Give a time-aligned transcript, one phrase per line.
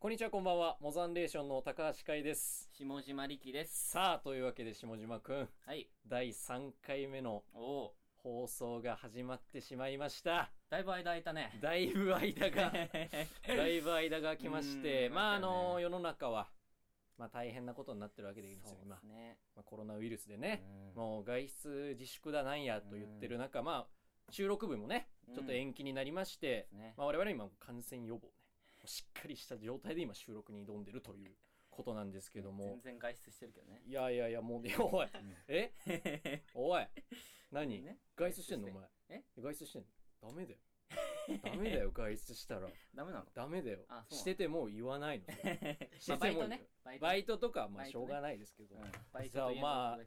[0.00, 0.78] こんにちは、こんばんは。
[0.80, 2.70] モザンレーションの高橋海です。
[2.72, 3.90] 下島力です。
[3.90, 5.90] さあ、というわけで、下島くん、はい。
[6.08, 10.50] 第3回目の放送が始まってしまいました。
[10.70, 11.52] だいぶ間空いたね。
[11.60, 12.72] だいぶ間が、
[13.46, 16.50] だいぶ間が来まして、うんまあ、あの、世の中は、
[17.18, 19.06] まあ、大変なことになってるわけでいいんですよ、今す。
[19.06, 19.36] ね。
[19.54, 23.86] まあ、コロナウイルスでね、うんもう外出自粛だなんやと言ってる中、ま
[24.26, 28.39] あ、収録日もね、ちょっと延期になりまして、すねまあ、我々今感染予防ね、
[28.86, 31.34] しっかりした状態で今収録に挑んでるという
[31.70, 32.64] ことなんですけども。
[32.64, 33.82] 全、然外出してるけどね。
[33.86, 35.06] いやいやいや、もうね、おい、
[35.48, 35.72] え？
[36.54, 36.86] おい、
[37.50, 37.98] 何、ね？
[38.16, 38.88] 外出してんのお前？
[39.08, 39.22] え？
[39.38, 39.88] 外出してんの？
[40.20, 40.58] ダメだよ。
[41.44, 42.68] ダメだよ、外出したら。
[42.94, 43.26] ダメなの？
[43.34, 43.86] ダメだよ。
[44.10, 45.26] してても言わないの。
[46.48, 46.68] ね。
[47.00, 47.38] バイト。
[47.38, 48.76] とか、まあ、しょうがないですけど。
[48.76, 48.82] うん。
[49.12, 49.98] バイトさあ、とまあ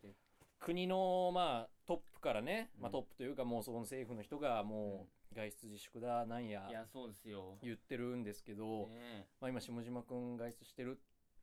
[0.59, 2.91] 国の、まあ、トップからね、まあ、うん。
[2.93, 7.57] トップというか、もうその政府の人が、もう、外出自粛だ、なんいや、や、そうですよ。
[7.61, 10.95] 言ってるんですけど、ねまあ、今、下島くん外出してるっ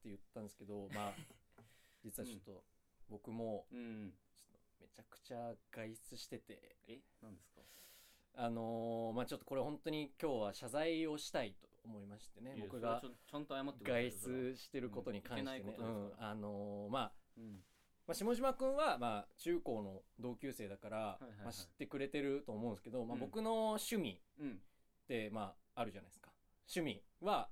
[0.03, 1.15] て言ったんですけど、 まあ、
[2.03, 2.65] 実はちょっと、
[3.09, 3.77] 僕も、え。
[3.77, 4.13] うん。
[4.51, 7.61] ちょっとめちゃくちゃ外出してて、え何ですか？
[8.35, 17.65] あのーまあ、ちょっとこれ本当に今日は謝罪をしたいと思いましてね、僕がちゃんと謝ってください外出してることに関してね、うんうんあのーまあ、うん。
[18.11, 24.51] まあ、下島くんは、まあ、中高の同級生だから、いはいはいまあ、知ってくれてると思うんですけど、まあ、うん僕の趣味うん。
[24.51, 24.53] っ
[25.07, 26.33] て、まあ、あるじゃないですか。
[26.75, 27.49] 趣味は、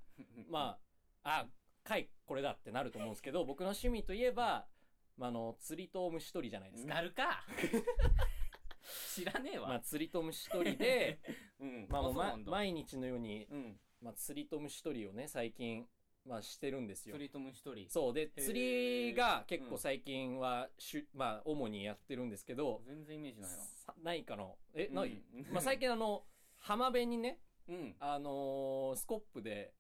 [0.51, 0.77] ま
[1.23, 1.47] あ、あ、
[1.85, 4.67] 回これだってなると思うんですけど、僕の趣味といえば、
[5.17, 6.95] まあ、あの、釣りと虫取りじゃないですか。
[6.95, 7.45] なるか
[9.15, 9.69] 知らねえわ。
[9.69, 11.21] まあ、釣りと虫取りで、
[11.61, 11.87] うん。
[11.89, 13.81] まあもう、うなんだ毎日のように、うん。
[14.01, 15.87] まあ、釣りと虫取りをね、最近、
[16.29, 17.25] まあ、してるんですよ釣。
[17.25, 17.89] りと虫取り。
[17.91, 18.15] そう。
[18.15, 23.57] で、ー釣りが結構最近は、しゅ、まあ、主にやってるんですけど、全然イメージないな。
[23.57, 26.25] さないかなえ、うんないまあ、最近あの、
[26.59, 27.97] 浜辺にね、うん。
[28.01, 29.73] あのースコップで、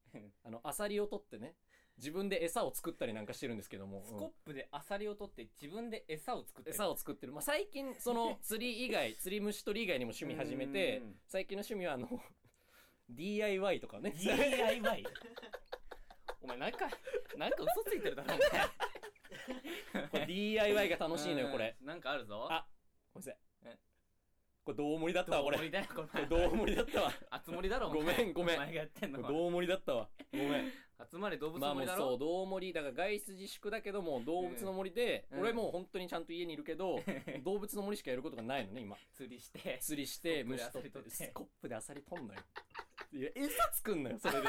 [0.45, 1.55] あの、アサリを取ってね、
[1.99, 6.75] 自分で餌を作ったりなんかしてるんですけども、スコップでアサリを取って自分で餌を作ってる。
[6.75, 7.33] 餌を作ってる。
[7.33, 12.09] まあ、最近、その、釣り以外、釣り虫取り以外にも趣味始めてうん、最近の趣味はあの、
[13.11, 14.15] DIY とかね。
[14.17, 15.05] DIY?
[16.41, 16.89] お前なんか、
[17.37, 20.09] なんか嘘ついてるだろ、お前。
[20.09, 21.77] これ DIY が楽しいのよ、これ。
[21.81, 21.87] うん。
[21.87, 22.47] なんかあるぞ。
[22.51, 22.67] あ、
[23.15, 23.41] ごめんなさい。
[23.65, 23.79] え？
[24.65, 25.57] これ胴盛りだったわ、これ。
[25.57, 26.09] どう盛りだよ、これ。
[26.09, 27.13] これ胴盛りだったわ。
[27.31, 29.27] あつ森だろ、おご前めんごめんお前がやってんのは。
[29.27, 30.09] これ胴盛りだったわ。
[30.33, 30.73] ごめん。
[31.11, 32.11] 集まれ動物まあもうの森だろ。
[32.11, 37.01] そう、動盛り、だから外出自粛だけども、動物の森で、うん俺もう本当にちゃんと家にいるけど、
[37.45, 38.97] 動物の森しかやることがないのね、今。
[39.13, 39.79] 釣りして。
[39.81, 42.41] 釣りして、虫取ってスコップでアサリ取んのよ。
[43.13, 44.49] いや、餌作んのよ、それで。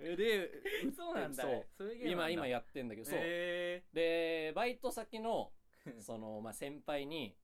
[0.00, 0.16] え
[0.84, 1.94] で、そうなんだそう。
[2.04, 3.18] 今、今やってんだけど、そう。
[3.20, 5.52] へで、バイト先の、
[6.00, 7.36] その、まあ、先輩に、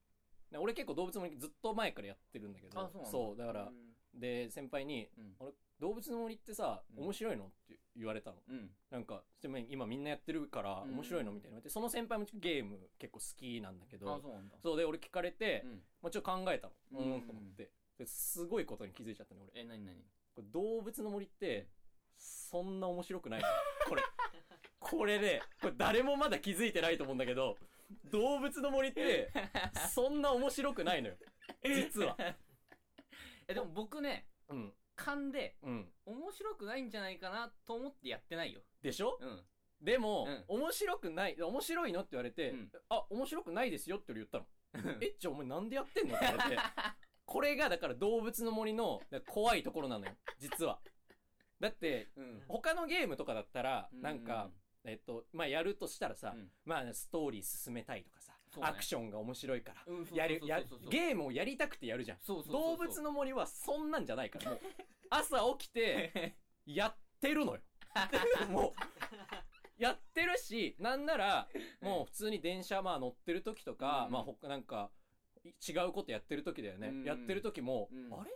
[0.57, 8.41] 俺結構動物の森ずっと前からやってるんだけど、あそうだだから、うんで、先輩に、うんあれ、動物の森ってさ、うん面白いのって言われたの。
[8.49, 8.77] ーうん。
[8.91, 9.25] なんか、
[9.69, 14.57] 今みんなやってるから、うん面白いのみたいな言われて、その先輩もゲーム結構好きなんだけど、あ、そうなんだ。
[14.63, 16.75] そうで、俺聞かれて、うんまあ、ちょっと考えたの。
[16.93, 17.73] ううんん、と思って。
[17.99, 19.61] ですごいことに気づいちゃったね、俺。
[19.61, 20.05] え、なになに
[20.35, 21.69] これ動物の森って、
[22.17, 23.47] そんな面白くないの
[23.89, 24.03] これ。
[24.81, 27.57] これで、これ誰もまだ気づいてないと思うんだけど、
[28.11, 29.33] 動物の森って、
[29.93, 31.17] そんな面白くないのよ。
[31.65, 32.17] 実は。
[33.49, 34.73] え、でも僕ね、うん。
[34.97, 35.93] 勘で、うん。
[36.07, 38.61] 面白くないんじゃないかなと思ってやってないよ。
[38.83, 39.45] でしょ、うん。
[39.81, 44.47] でも、うん面白くない、面白いのって言われて、うんあ、面白くないですよって俺言ったの。
[45.01, 46.63] え、じゃあお前なんでやってんのって言われて。
[47.35, 50.13] これがだから動物の森の怖いところなのよ。
[50.39, 50.79] 実は。
[51.59, 52.43] だって、うん。
[52.47, 54.51] 他のゲームとかだったら、うんなんか、
[54.85, 59.83] えっと、まあ、やるとしたらさ、うんまあ、ストーリー進めたいとかさ、ねアクションが面白いから、
[60.15, 62.19] やる、やゲームをやりたくてやるじゃん。
[62.23, 64.61] そうそうそう動物の森はそんなんじゃないから、もう、
[65.11, 67.63] 朝起きて、やってるのよ。
[68.49, 68.75] も
[69.79, 71.49] う、やってるし、なんなら、
[71.81, 75.04] もう普通に電車まあ乗ってる時とか、うんまあ他なんか、い
[75.45, 76.89] 違うことやってる時だよね。
[76.89, 78.31] うんやってる時も、うんあれ？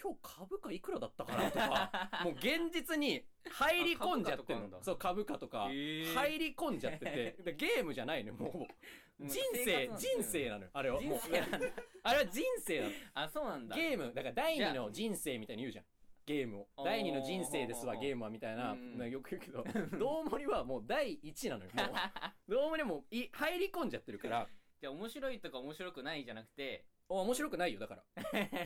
[0.00, 4.82] 今日株価いくらだったかなとか、 もう現実に入り込んじゃってるの。
[4.82, 8.58] そう、株価とか、入り込んじゃってて、 でゲームじゃないのよ、もう。
[8.58, 8.66] うん
[9.28, 11.00] 人生人生なのよ、あれは。
[11.00, 11.20] もう。
[12.02, 12.92] あれは人生なの。
[13.14, 13.76] あ、そうなんだ。
[13.76, 15.84] ゲーム、だから第二の人生みたいに言うじゃん。
[16.26, 16.84] ゲームを。
[16.84, 18.72] 第二の人生ですわ、ゲームは、みたいな。
[18.72, 19.64] うんなよく言うけど、
[19.98, 21.70] どうもりはもう第一なのよ。
[21.72, 22.50] もう。
[22.50, 24.48] どうもりはもうい、入り込んじゃってるから、
[24.82, 28.02] じゃあ面白いとか面白くないじゃなくて、お面白くないよ、だから。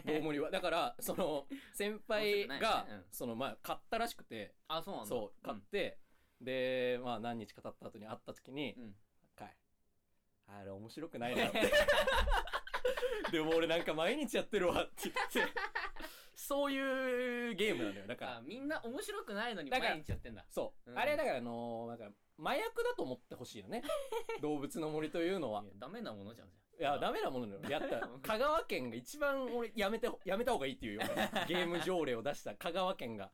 [0.06, 0.50] どうもりは。
[0.50, 5.08] だから、その、先輩が、ねうんその、まあ、買ったらしくて、あ、そうなんだ。
[5.10, 5.98] そう、買って、
[6.40, 8.82] で、まあ、何日か経った後に会った時に、うん。
[8.84, 8.94] うん。
[9.36, 9.56] かい。
[10.46, 11.60] あれ面白くないなって。
[13.30, 15.52] でも俺なんか毎日やってるわって言って。
[16.34, 23.82] そういうゲームなのよだからあみんな面白くないのに毎日やってんだそう、うんあれだからあのーなんか麻薬だと思ってほしいよね。
[24.42, 25.62] 動物の森というのは。
[25.62, 28.00] いやダメなものじゃんじいやダメなものなのやった。
[28.00, 31.00] ら 香川県が一番俺やめてやめた方がいいっていうよ。
[31.48, 32.54] ゲーム条例を出した。
[32.54, 33.32] 香川県が。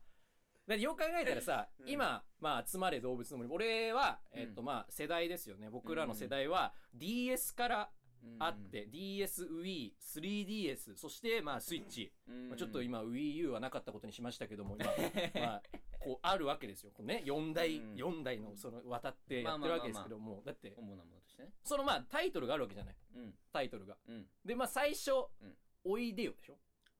[0.65, 1.89] だってよく考えたらさ、うん。
[1.89, 3.49] 今、まあ、集まれ動物の森。
[3.49, 5.69] 俺は、えっとうんまあ、世代ですよね。
[5.69, 7.91] 僕らの世代は DS から
[8.39, 12.49] あって、DSWii3DS そしてまあスイッチ、うん。
[12.49, 14.89] まあ、ちょっと今 WiiU はなかったことにしましたけども今
[15.45, 15.61] まあ
[15.99, 16.91] こうあるわけですよ。
[16.93, 17.93] こうね4台、うん。
[17.95, 21.53] 4台のその渡ってやってるわけですけどもだって主なものとしてね。
[21.63, 22.95] そのまあタイトルがあるわけじゃない。
[23.15, 23.35] うん。
[23.51, 23.97] タイトルが。
[24.07, 24.27] うん。
[24.43, 25.11] でまあ最初、
[25.41, 25.57] うん。
[25.85, 26.57] おいでよでしょ？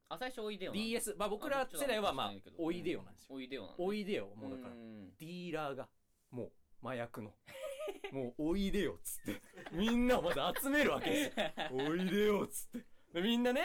[0.09, 3.35] あ最初おいでよ DS まあ僕ら世代はまあおいでよなんですよ。
[3.35, 4.33] おいでよおいでよ。
[4.35, 5.09] もうだからん。
[5.17, 5.89] ディーラーが
[6.29, 6.51] もう
[6.87, 7.33] 麻薬の
[8.11, 9.41] もうおいでよっつって。
[9.71, 11.51] みんなをまだ集めるわけですよ。
[11.89, 12.85] おいでよっつって。
[13.13, 13.63] でみんなね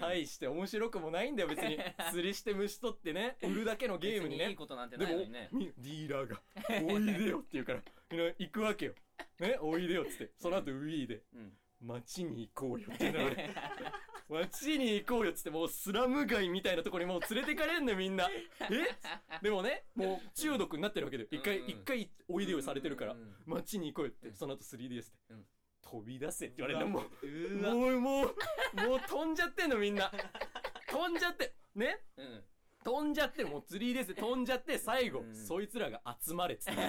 [0.00, 1.78] 大して面白くもないんだよ別に。
[2.10, 5.48] 釣りして虫取ってね 売るだけのゲームに別いねいことなんてでもないのにね。
[5.52, 6.42] みディーラーが
[6.92, 8.94] 「おいでよ」って言うからみんな行くわけよ。
[9.38, 10.32] ねおいでよっつって。
[10.38, 11.56] その後ウィーでうん。
[11.80, 13.50] 街に行こうよって言うの俺
[14.30, 18.28] 街に行こうよっつってもうスラム街みたいなところにもう連れてかれんのよみんな。
[18.70, 19.42] え？
[19.42, 24.34] でもねもう中毒になってるわけで一回一回おいでよされてるから街に行こうよってうん。
[24.34, 25.46] その後 3DS でうん。
[25.82, 27.74] 飛び出せって言われるの。
[27.74, 30.12] もうもうもうもう飛んじゃってんのみんな。
[30.88, 32.00] 飛んじゃってね？
[32.16, 32.44] うん。
[32.82, 35.34] 飛んじゃってるもう 3DS で飛んじゃって最後うん。
[35.34, 36.80] そいつらが集まれっつって。
[36.80, 36.86] も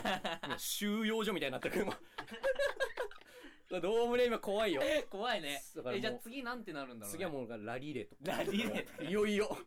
[0.56, 1.86] う収容所みたいになってる
[3.80, 4.82] どうもね今怖いよ。
[5.10, 5.62] 怖いね。
[5.76, 7.18] だからもうえじゃあ次なんてなるんだろうね。
[7.18, 9.58] 次はもうラリレーとラリレー いよいよ。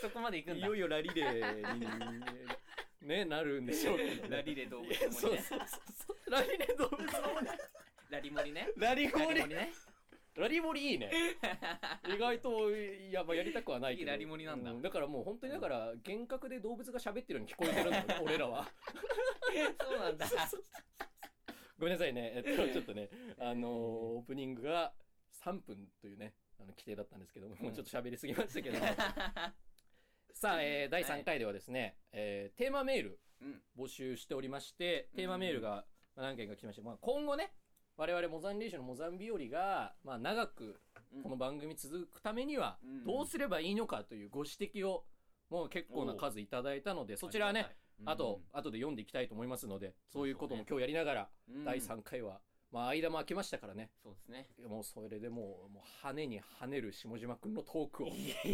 [0.00, 0.66] そこまで行くんだ。
[0.66, 4.36] いよいよラリレーにねなるんでしょうけどね。
[4.36, 6.30] ラリレー動物そうそうそうそう。
[6.30, 7.46] ラリレー動物の森
[8.10, 8.68] ラリモリね。
[8.76, 9.34] ラリラモリ。
[9.34, 9.72] リモリね。
[10.36, 11.10] ラリモリいいね。
[12.06, 14.10] 意外といや、まあ、やりたくはないけど。
[14.10, 14.72] いいラリモリなんだ。
[14.72, 18.68] うだからもう本当にだから幻覚で動物が喋ってるように聞こえてるんだよね俺らは。
[19.80, 20.26] そうなんだ
[21.78, 22.32] ごめんなさいね。
[22.34, 23.08] えっと ちょっとね
[23.38, 24.92] あのーオープニングが
[25.44, 28.86] 3分というねあの規定だったんですけども、もうちょっと喋りすぎましたけども。
[30.34, 33.62] さあ、えー第3回ではですね、えーテーマメールうん。
[33.76, 35.86] 募集しておりましてテーマメールが
[36.16, 37.54] 何件か来てまして、まあ、今後ね
[37.96, 40.80] 我々モザンレーションのモザンビオリが、まあ、長く
[41.22, 43.04] この番組続くためにはうん。
[43.04, 45.06] どうすればいいのかというご指摘を
[45.48, 51.64] もう結構な数いただいたのでそちらはねあと後で読んでいきたいと思いますのでそういうことも今日やりながらうん。
[51.64, 52.40] 第3回は
[52.70, 53.90] まあ間も空きましたからね。
[54.02, 54.46] そうですね。
[54.68, 58.46] もうそれでもうもう跳ねに跳ねる下島くんのトークを期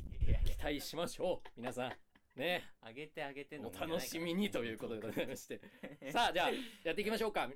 [0.63, 1.93] 待しましょう皆さん。
[2.39, 2.63] ね。
[2.81, 5.61] あげてあげてのお楽しみにということでございまして。
[6.13, 6.51] さあじゃあ
[6.85, 7.51] やっていきましょうか。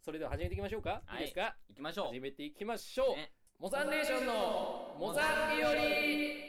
[0.00, 1.20] それでは始めていきましょうか、はい。
[1.20, 1.56] い、いですか？
[1.68, 2.06] 行きましょう。
[2.08, 3.32] 始めていきましょう、ね。
[3.58, 6.47] モザンレーションのモザンビオ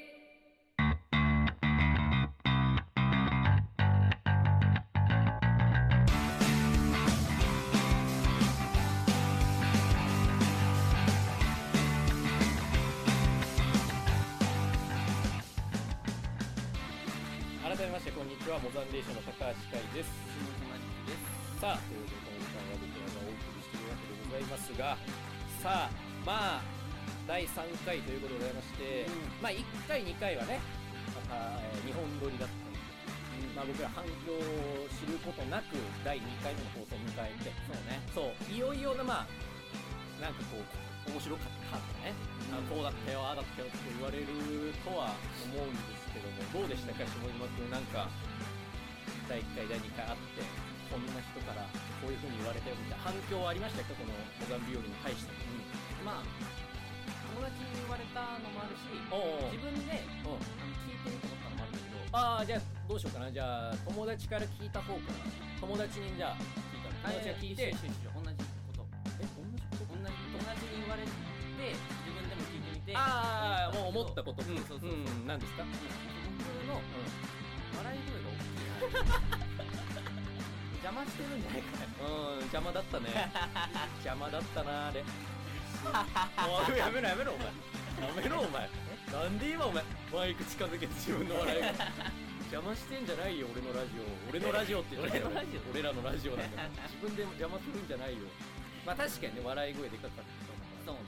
[18.79, 20.07] こんにちはモザンレーションの高橋海です。
[20.07, 24.95] ですさあということでこの時間は僕らがお送りしているわけでございますが
[25.59, 26.71] さあまあ
[27.27, 29.43] 第3回ということでございまして、うん。
[29.43, 30.63] まあ1回2回はね
[31.11, 32.79] また、えー日本撮りだったり
[33.51, 35.75] まあ、僕ら反響を知ることなく
[36.07, 37.99] 第2回目の放送を迎えてそうね。
[38.15, 39.27] そういよいよなまあ
[40.23, 42.13] なんかこう面白かったとかね、
[42.53, 44.29] あこうだったよああだったよって言われる
[44.85, 45.11] とは
[45.49, 47.71] 思うんですけどもどうでしたか下島君？
[47.71, 48.07] なんか
[49.27, 50.41] 第1回第2回あって
[50.89, 51.61] こんな人から
[52.01, 53.93] こういうふうに言われたよみたいな反響はありましたか？
[53.93, 55.31] このモザンビオリに対して
[56.01, 56.25] まあ
[57.37, 58.89] 友達に言われたのもあるし
[59.53, 62.17] 自分で聞いてみたこともあるんだけど。
[62.17, 63.29] ああじゃあどうしようかな。
[63.31, 65.21] じゃあ友達から聞いた方から。
[65.61, 66.41] 友達にじゃあ
[66.73, 68.33] 聞いた友達が聞いて同じ
[68.65, 68.81] こと。
[69.21, 69.93] え同じこと？
[69.93, 72.97] 同じ友達に言われて自分でも聞いてみて。
[72.97, 74.41] ああもう思ったこと。
[74.41, 74.89] うんそうそうそう。
[74.89, 75.61] うん何ですか？
[75.69, 76.81] 僕の
[77.77, 79.59] 笑い声が大きい
[80.79, 82.07] 邪魔してるんじゃないかな。
[82.07, 83.05] うん邪魔だったね。
[84.01, 85.03] 邪魔だったなあれ。
[85.79, 87.45] お いやめろやめろお前。
[87.47, 87.53] や
[88.23, 88.69] めろお前。
[89.11, 89.83] なんで今お前
[90.13, 91.67] マイク近づけて自分の笑い声
[92.49, 94.29] 邪魔してんじゃないよ俺のラジオ。
[94.29, 95.29] 俺のラジオって言ってた。
[95.29, 95.31] よ
[95.71, 96.69] 俺らのラジオなんだから。
[96.87, 98.19] 自分で邪魔するんじゃないよ。
[98.85, 100.23] まあ確かにね笑い声でかかった
[100.85, 101.01] そうね。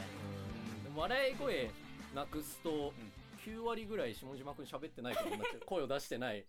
[0.89, 0.95] うん。
[0.95, 1.71] 笑い声
[2.13, 3.10] なくすとうん
[3.45, 6.45] 9割ぐらい下島くん喋ってないことになっちゃう声を出してない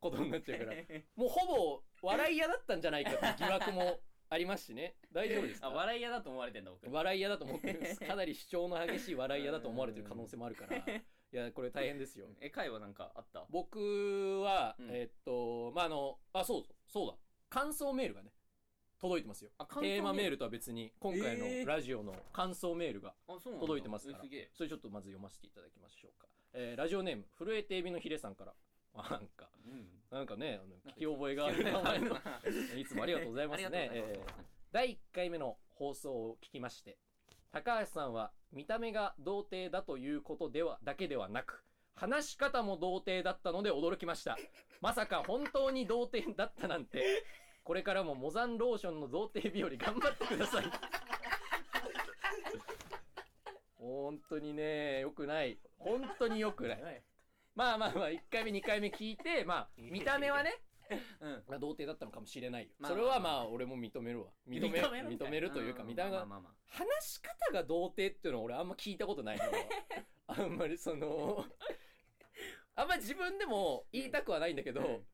[0.00, 0.72] ことになっちゃうから
[1.16, 4.96] もうほぼ笑い屋だったんじゃないかっていう疑惑もありますしね。
[5.12, 5.68] 大丈夫ですか？
[5.68, 6.90] あ笑い屋だと思われてんだ僕。
[6.90, 7.78] 笑い屋だと思ってる。
[7.78, 10.76] んですかなり主張の激しい笑い屋だと思われてる可能性もあるから。
[10.78, 10.82] い
[11.30, 12.28] やこれ大変ですよ。
[12.40, 13.46] え回はなんかあった？
[13.50, 14.90] 僕は、うん。
[14.90, 17.16] えーっとまああのあそうそうだ。
[17.48, 18.32] 感想メールがね
[19.00, 19.50] 届いてますよ。
[19.80, 21.64] テーマメールとは別に今回えー。
[21.64, 23.66] のラジオの感想メールがあそうなんだ。
[23.66, 24.18] 届いてますから。
[24.18, 24.50] えすげえ。
[24.54, 28.54] それちょっとまず読ませていただきましょうか、えーラジオネーム震えてエビのヒレさんから。
[28.94, 29.88] あ なんかうん。
[30.10, 32.16] なんかねあの聞き覚えがある名前の
[32.76, 33.78] いつもありがとうございますね。
[33.90, 34.38] ありがとうございます。
[34.38, 36.98] えー第1回目の放送を聞きまして
[37.50, 44.36] 高橋さんは見た目が童貞だということではだけではなく話し方も童貞だったので驚きました。
[44.82, 47.24] まさか本当に童貞だったなんて
[47.66, 50.64] これからもモザンローションの童貞日和頑張ってください。
[53.74, 55.58] 本当にね良くない。
[55.76, 57.02] 本当に良くない。
[57.56, 60.62] まあまあまあ1回目2回目聞いてまあ見た目はね
[61.18, 61.44] うん。
[61.48, 64.30] まあ童貞だったのかもしれないよ、まあそれはまあ俺も認めるわ。
[64.46, 69.52] 認め認める認めるというか見た目がまあまあまあ話し方が童貞っていうのは俺あんま聞いたことないから
[70.40, 71.44] あんまりその
[72.76, 75.06] あんまり自分でも言いたくはないんだけど、うん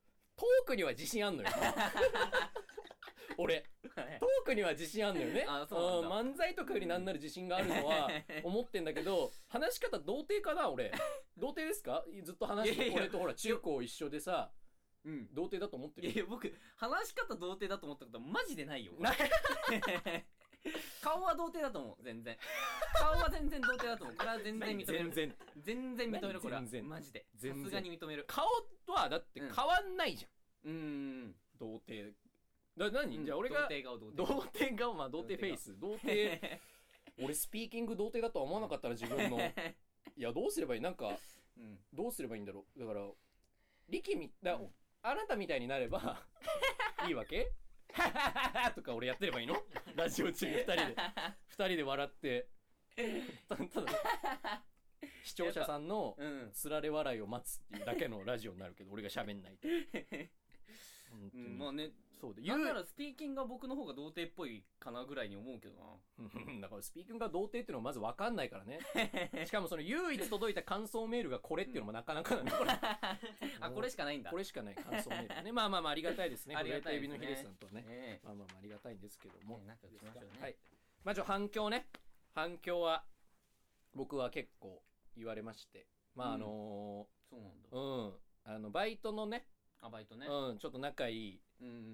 [0.42, 1.48] トークには自信あんのよ。
[3.38, 3.64] 俺。
[3.94, 5.44] まあトークには自信あんのよね。
[5.48, 8.08] あそう漫才とかよりなんなる自信があるのは
[8.42, 10.90] 思ってんだけど話し方童貞かな俺。
[11.36, 12.04] 童貞ですか？
[12.24, 14.50] ずっと話して俺とほら中高一緒でさ
[15.04, 15.28] うん。
[15.32, 18.92] 童貞だと思ってるいや僕話し方童貞だと思ったことマジでないよ。
[18.98, 19.12] な
[21.02, 22.36] 顔は童貞だと思う全然。
[22.94, 24.16] 顔は全然童貞だと思う。
[24.16, 24.84] これは全然認める。
[24.86, 25.36] 全然。
[25.56, 26.60] 全然認めるこれは。
[26.60, 26.88] 全然。
[26.88, 27.26] マジで。
[27.36, 28.24] さすがに認める。
[28.28, 28.46] 顔
[28.86, 30.28] はだって変わんないじゃ
[30.68, 30.72] ん、うー
[31.28, 31.34] ん。
[31.58, 32.14] 童貞。
[32.76, 33.24] だ何、うん。
[33.26, 35.78] じゃあ俺が童貞顔童童貞貞顔まあ童貞フェイス。
[35.78, 36.60] 童貞
[37.20, 39.38] 俺スピーキング童貞だとは思わなかったら自分の
[40.16, 40.80] いやどうすればいい？
[40.80, 41.18] なんか
[41.56, 41.78] うん。
[41.92, 42.80] どうすればいいんだろう？
[42.80, 43.10] だから
[43.88, 44.74] 力みだ、うん。
[45.02, 46.24] あなたみたいになれば
[47.06, 47.52] いいわけ？
[48.74, 49.62] とか俺やってればいいの？
[49.94, 50.96] ラジオ中二人で。
[51.48, 52.48] 二人で笑って。
[53.48, 54.62] たただ
[55.24, 56.50] 視聴者さんのうん。
[56.52, 59.68] つられ笑いを待つっていうだけのラジオになるけど俺が喋んないと。
[59.68, 61.90] うに、んまあね
[62.22, 65.82] そうでなんならスピーキングが僕の方が童貞っぽいかなぐらいに思うけどな。
[66.20, 68.78] うんだからスピーキングが童貞っていうのはまず分かんないからね。
[69.44, 72.70] しかもその唯一届いた感想メールがこれっていうのもなかなかなんだこれ。
[73.58, 74.30] あこれしかないんだ。
[74.30, 75.42] これしかない感想メール。
[75.42, 77.08] ねまあまあまあありがたいですねありがたいね。
[77.08, 80.40] のヒデさんとはねねまあまあまあありがたいんですけども、ね仲良くしましょうね。
[80.40, 80.56] はい。
[81.02, 81.88] まあちょ反響ね。
[82.34, 83.04] 反響は
[83.94, 84.80] 僕は結構
[85.16, 85.88] 言われまして。
[86.14, 87.68] まああのそうなんだ。
[87.72, 89.48] ーうん、あのバイトのね。
[89.80, 90.28] あバイトね。
[90.28, 91.40] うん、ちょっと仲いい、うんうん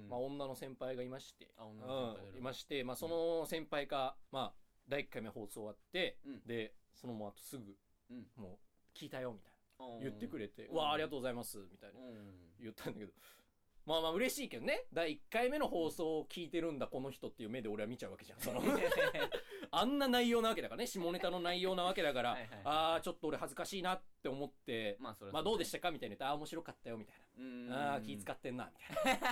[0.08, 4.52] まあ、女の先輩がいまして、あ女の先輩がいまして、まあ、その先輩が、まあ、
[4.88, 6.46] 第1回目放送終わって、うん。
[6.46, 7.76] でその後すぐ、
[8.10, 8.26] うん。
[8.36, 8.58] も
[8.94, 9.94] う聞いたよみたいな。
[9.94, 10.00] うん。
[10.00, 10.76] 言ってくれて、ううん。
[10.78, 12.00] わあありがとうございますみたいな。
[12.00, 12.34] うん。
[12.60, 13.12] 言ったんだけど。
[13.86, 14.84] まあまあ嬉しいけどね。
[14.92, 18.40] 第1回目の放送を聞いてるんだこの人っていう目で俺は見ちゃうわけじゃん。
[18.40, 18.60] その
[19.70, 20.86] あんな内容なわけだからね。
[20.86, 25.90] 下ネタの内容なわけだからああちょっと俺恥ずかしいなって思ってまあそれはまあどうでしたか？
[25.90, 26.16] みたいな。
[26.16, 27.20] 言ってああ面白かったよみたいな。
[27.22, 27.27] うん
[27.70, 29.28] ああ気使ってんなみたいな。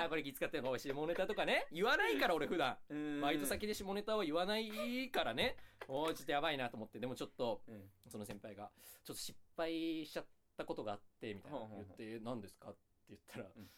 [0.00, 1.66] ああこれ気使ってんの下ネタとかね。
[1.72, 2.76] 言わないから俺普段。
[2.88, 3.20] うん。
[3.20, 5.56] バイト先で下ネタは言わないからね。
[5.88, 6.98] おーちょっとやばいなと思って。
[6.98, 7.90] でもちょっとうん。
[8.08, 8.70] その先輩が
[9.04, 10.26] ちょっと失敗しちゃっ
[10.56, 12.70] たことがあってみたいな言って何ですか？
[12.70, 12.78] って
[13.10, 13.70] 言ったら、うん。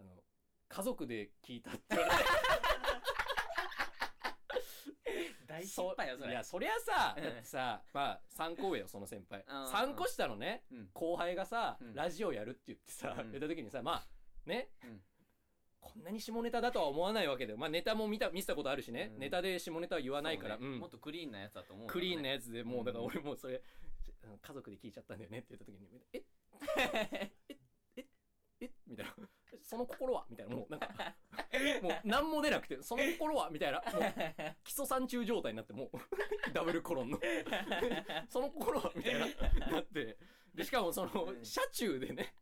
[0.00, 0.22] あの
[0.68, 2.16] 家族で聞いたって言われて
[5.46, 6.30] 大失敗よそれ。
[6.30, 7.24] いやそりゃさうん。
[7.24, 9.44] だってさまあ3個上よその先輩。
[9.46, 10.64] うん3個下のね。
[10.70, 10.90] うん。
[10.92, 11.94] 後輩がさ、うん。
[11.94, 13.30] ラジオやるって言ってさ、うん。
[13.32, 14.08] 言った時にさまあ
[14.46, 15.02] ね、うん。
[15.80, 19.18] こんなに下ネタだとは思わないわけでまあネタも見た見せたことあるしね、うん。
[19.18, 20.74] ネタで下ネタは言わないから、そうね。
[20.74, 20.78] うん。
[20.80, 23.62] もっとクリーンなやつだと思うクリーンなややつでもうだからうん俺もうそれ
[24.42, 26.22] 家族で聞いちゃったんだよねって言った時に「え
[26.76, 27.32] え
[27.96, 28.06] え
[28.60, 29.14] えみたいな
[29.62, 30.56] 「その心は?」みたいな。
[30.56, 30.88] もうなんか
[31.82, 33.82] もう何も出なくて「その心は?」みたいな。
[33.92, 34.02] もう
[34.64, 35.90] 基礎山中状態になってもう
[36.52, 37.20] ダブルコロンの
[38.28, 39.26] 「その心は?」みたいな。
[39.70, 40.16] なって。
[40.54, 41.44] でしかもそのうん。
[41.44, 42.34] 車中でね。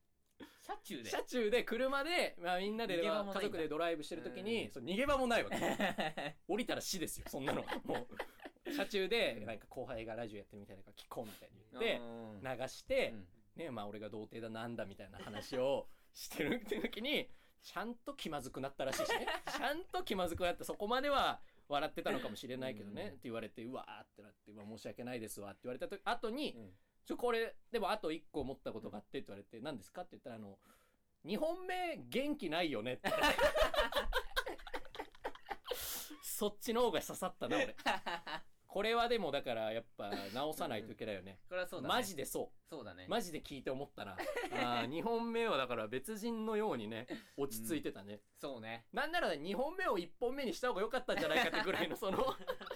[0.62, 1.10] 車中で？
[1.10, 4.44] 車中で車で、まあ、みんなで家族でドライブしてる時うん。
[4.46, 6.36] に逃げ場もないわけ。
[6.46, 7.62] 降りたら死ですよそんなの。
[7.62, 8.06] はも
[8.66, 12.40] う車中でなんか後輩がラジオやってるみたいなから聞こうみたいに言ってうん。
[12.42, 13.28] 流して、うん。
[13.56, 15.88] ねまあ俺が童貞だなんだみたいな話を
[16.18, 17.28] してるって時に
[17.62, 19.26] ちゃんと気まずくなったらしいしね。
[19.56, 23.08] ちゃんと気まずくなってそこまでは笑ってたのかもしれないけどね、うん。
[23.08, 26.72] って言われてうわーってなってうわ申し訳ないですわって言われたと後に、うん。
[27.04, 30.58] ちょこれでもあと1個思ったことがあってって言われて何ですかって言ったらあの
[31.24, 33.10] 2本目元気ないよねって。
[36.22, 37.76] そっちの方が刺さったな俺
[38.78, 41.40] これはでもだからやっぱ直さないといけないよね。
[41.50, 41.94] これはそうだね。
[41.96, 42.70] マジでそう。
[42.70, 43.06] そうだね。
[43.08, 44.12] マジで聞いて思ったな。
[44.54, 48.86] あ2本目はだから別人のようにね落ち着いてたね、そうね。
[48.92, 52.24] なんなら2本目を1本目にした方が良かったんじゃないかってぐらいのその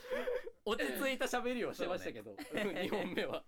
[0.66, 3.44] 落ち着いた喋りをしてましたけど、2本目は。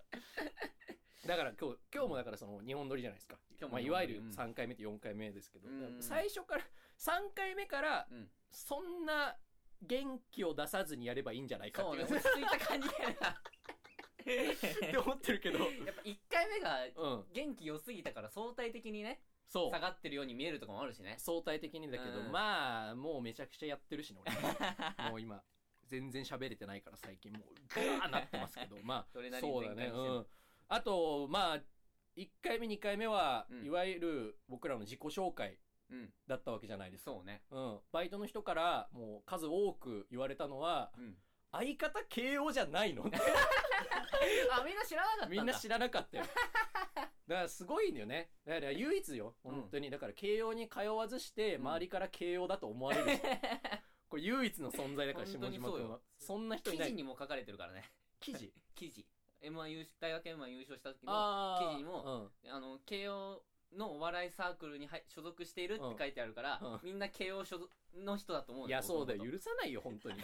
[1.27, 3.37] だから今日今日もだからその日本撮りじゃないですか。
[3.59, 4.45] 今日もまあ、いわゆる日本撮り。
[4.45, 4.51] うん。
[4.53, 6.01] 3回目と4回目ですけど、うん。
[6.01, 6.65] 最初から
[6.99, 8.31] 3回目からうん。
[8.53, 9.37] そんな
[9.87, 12.07] 元気を出さずにやればいいんじゃないかっていう。
[12.07, 13.31] そうね落ち着いた感じやな
[14.25, 15.59] って思ってるけど。
[15.59, 17.25] やっぱ1回目がうん。
[17.33, 19.71] 元気良すぎたから相対的にねそう。
[19.71, 21.17] 下がってるように見えるとかもあるしね。
[21.19, 22.33] 相対的にだけど、うん。
[22.33, 24.33] まあもうめちゃくちゃやってるしね俺。
[25.11, 25.43] もう今
[25.87, 28.77] 全然喋れてないから最近もうガーなってますけど。
[28.83, 29.07] まあ
[29.41, 29.87] そうだね。
[29.87, 30.27] うん。
[30.69, 31.63] あとまあ
[32.17, 33.65] 1回目2回目は、うん。
[33.65, 35.59] いわゆる僕らの自己紹介
[35.91, 36.11] うん。
[36.27, 37.11] だったわけじゃないですか。
[37.13, 37.43] そうね。
[37.51, 41.17] うん、バイトの人からもう数多く言われたのはうん。
[41.53, 43.05] 相方慶応じゃないの
[44.51, 46.25] あみんな知らなかったみんな知らなかったよ。
[47.27, 48.31] だからすごいんだよね。
[48.45, 49.53] だから唯一ようん。
[49.53, 51.61] 本当に、だから慶応に通わずしてうん。
[51.63, 53.27] 周りから慶応だと思われる人、
[54.09, 56.01] これ唯一の存在だから下島君は。
[56.19, 56.89] そんな人いない。
[56.89, 57.91] 記事にも書かれてるからね。
[58.21, 58.53] 記事？
[58.75, 59.07] 記事。
[59.43, 63.45] M1 優大学 M1 優勝した時のあ記事にもあの慶応
[63.77, 66.73] のお笑いサークルに入所属しているって書いてあるから、うん。
[66.75, 66.81] うん。
[66.83, 69.25] みんな慶応所属の人だと思うんいやそうだよ。
[69.25, 70.17] よ許さないよ本当に。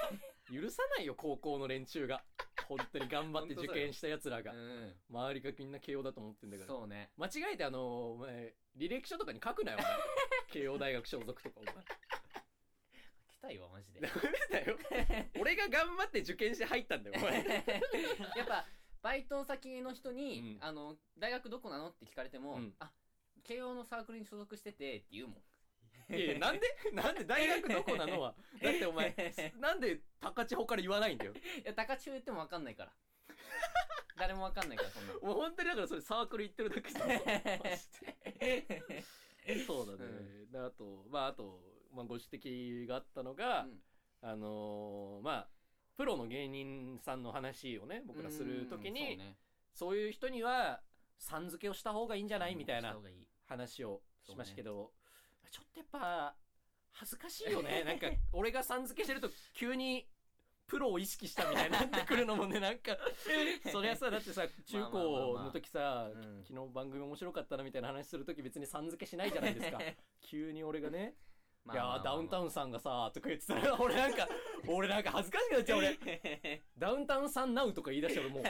[0.50, 2.23] 許さないよ高校の連中が。
[2.69, 4.52] 本当に頑張って受験した奴らが。
[4.52, 4.95] うん。
[5.11, 6.69] 周りがみんな慶応だと思ってんだから。
[6.69, 7.11] そうね。
[7.16, 9.90] 間違えてあのお前履歴書とかに書くなよお前。
[10.52, 11.75] 慶応大学所属とかお前。
[13.28, 14.00] 来たいわマジで。
[14.00, 14.78] ダメだよ。
[15.40, 17.45] 俺が頑張って受験して入ったんだよお前。
[18.37, 18.66] やっぱ
[19.02, 20.64] バイト先の人に、うん。
[20.64, 22.75] あの大学どこなのって聞かれても、うん。
[22.78, 22.90] あ
[23.44, 26.14] 慶応のサークルに所属しててって言うもん。
[26.14, 26.66] いやなんで？
[26.92, 27.25] なんで？
[27.25, 28.35] 大学どこなのは？
[28.62, 29.14] だってお前
[29.59, 31.32] なんで高千穂から言わないんだよ？
[31.35, 32.92] いや高千穂言っても分かんないから。
[34.16, 35.20] 誰も分かんないからそんなの。
[35.25, 37.20] もう本当にだからそれサークル行ってるだけだマジ
[39.47, 41.61] でそうだね、であとまああと、
[41.92, 43.82] まあ、ご指摘があったのが、うん。
[44.23, 45.49] あのーまあ
[45.97, 49.37] プロの芸人さんの話をね僕らするときに、うんそうね。
[49.73, 50.82] そういう人には
[51.21, 52.57] さん付けをした方がいいんじゃない？
[52.57, 52.97] みたいな
[53.47, 54.91] 話をしましたけど、
[55.50, 56.35] ちょっとやっぱ
[56.93, 57.85] 恥ずかしいよね。
[57.87, 60.09] なんか俺がさん付けしてると急に
[60.66, 62.97] プロを意識したみたいになってくるのもね なんか。
[63.71, 66.44] そりゃさだってさ中高の時さ、うん。
[66.44, 69.79] 昨日番組面白かったなみたいな話する時別にさん付けしないじゃないですか。
[70.23, 71.16] 急に俺がね
[71.71, 74.27] 「いやーダウンタウンンさんがさ」とか言ってたら俺なんか
[74.66, 76.62] 俺なんか恥ずかしくなっちゃう俺。
[76.79, 78.42] ダウンタウンさんナウとか言い出して俺もう。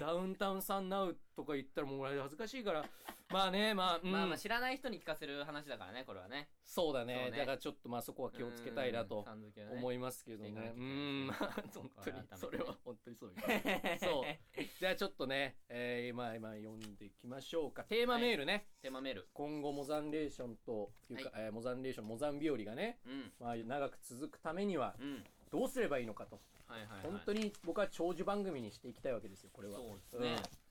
[0.00, 2.84] ダウンタウンさんナウとか言ったらもう俺恥ずかしいから。
[3.30, 6.48] まあねまあ、うん、まあまあ知らない人に聞かせる話だからねこれはね。
[6.64, 7.30] そうだね。
[7.30, 7.38] ね。
[7.38, 9.24] だからちょっとまあそこは気をつけたいなと
[9.72, 10.72] 思いますけどね。
[10.76, 11.26] うん。
[11.26, 11.36] まあ
[11.74, 13.36] 本当にそれは本当にそうよ
[13.98, 14.64] そう。
[14.78, 17.84] じゃあちょっとね、えー、まあ今読んでいきましょうか。
[17.84, 19.28] テーマメールね、テーマメール。
[19.32, 23.32] 今後モザンレーションというか、えーモザンレーションモザン日和がね、うん。
[23.38, 25.24] まあ、長く続くためにはうん。
[25.50, 27.00] どうすればいいのかと、はいはいはい。
[27.02, 29.78] 本当に僕は長寿番組にしていきたいわけですよこれは。
[29.78, 30.28] そうですね。
[30.28, 30.63] うん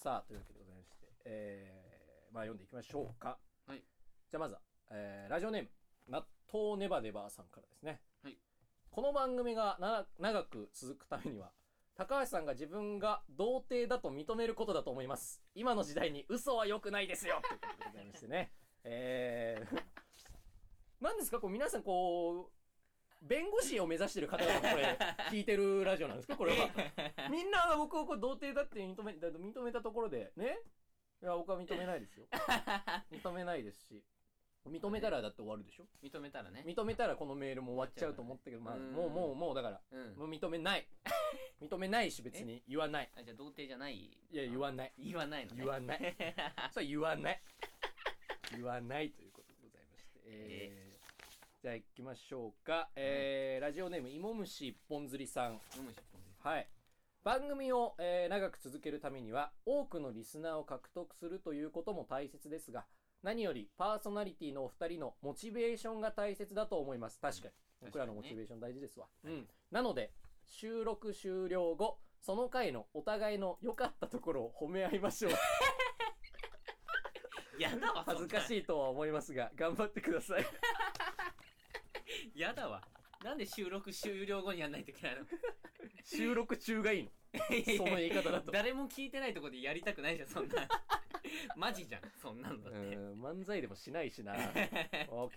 [0.00, 3.36] さあというわけでございまして、えー、まあ読んでいきましょうか。
[3.66, 3.82] はい。
[4.30, 4.60] じゃあまずは、
[4.92, 5.68] えーラジオネーム
[6.08, 8.38] 納豆ネバネバさんからですね、はい。
[8.90, 11.50] この番組がな長く続くためには
[11.96, 15.42] 高橋さんが自分が童貞だと認めることだと思います。
[15.56, 17.42] 今の時代に嘘は良くないですよ。
[17.42, 18.52] ということでございましてね。
[18.84, 19.82] えー、
[21.02, 21.40] 何ですか？
[21.40, 22.57] こう皆さんこう
[23.20, 24.96] 弁護士を目指してる方がこれ
[25.30, 26.36] 聞いてるラジオなんですか？
[26.36, 26.68] これは。
[27.30, 30.58] みんなが僕をこう童貞だって認めだ認めたところでね。
[31.20, 32.26] いや僕は認めないですよ。
[33.10, 34.04] 認めないですし。
[34.66, 35.86] 認めたらだって終わるでしょ？
[36.02, 36.62] 認めたらね。
[36.66, 38.92] 認めたらこのメールも終わっちゃうと思ったけど、まあ、うん。
[38.92, 40.14] もうもうもうだからうん。
[40.16, 40.86] もう認めない。
[41.60, 43.10] 認めないし別に言わない。
[43.16, 43.96] あじゃあ童貞じゃない？
[43.96, 44.92] いや言わない。
[44.98, 45.64] 言わないのね。
[45.64, 46.16] 言わない。
[46.70, 47.42] それ言わない。
[48.52, 50.98] 言わないということでございまして、えー
[51.68, 55.60] じゃあ行きましょうか、えーラジオネーム芋虫一本釣りさん。
[55.76, 55.96] 飲むし
[56.38, 56.66] はい。
[57.22, 62.86] 番組を、えー長く続けるためには多くのリスナーを獲得するということも大切ですが
[63.22, 67.20] 何よりパーソナリティのお二人のモチベーションが大切だと思います。
[67.20, 67.52] 確かに、
[67.82, 67.88] うん。
[67.88, 70.14] 僕らのモチベーション大事ですわ、確かにうん、なので
[70.46, 75.32] 収録終了後その回のお互いの良かったところを褒め合いましょう。
[77.58, 80.46] やだわ恥ずかいしいとは思いますが頑張ってください
[82.38, 82.80] やだわ。
[83.24, 85.24] なんで収録終了後にやんないといけないの？
[86.04, 87.10] 収録中がいいの？
[87.76, 88.52] その言い方だと。
[88.52, 90.54] 誰も聞いてないとこでやりたくないじゃんそんな。
[91.56, 92.78] マジじゃんそんなのだって。
[92.78, 94.34] うん漫才でもしないしな。
[94.38, 94.38] あ
[95.10, 95.34] 今日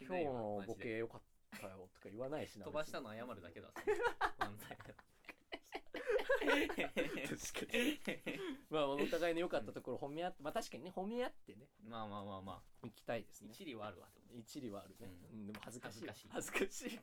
[0.00, 1.22] 今日のボケ良かっ
[1.60, 3.68] たよとか言わないしな飛ばしたのの謝るだけだ
[4.38, 4.94] 漫才だ
[6.40, 8.00] 確かに
[8.70, 12.60] まあお互いの良かったところ褒め合ってまあ確かにね褒め合ってねまあまあまあまあ。
[12.82, 13.50] 行きたいですね。
[13.52, 15.40] 一理はあるわと一理はあるね、うん。
[15.40, 16.06] うんでも恥ずかしい。
[16.06, 16.28] 恥ずかしい。
[16.30, 17.00] 恥ずかしい。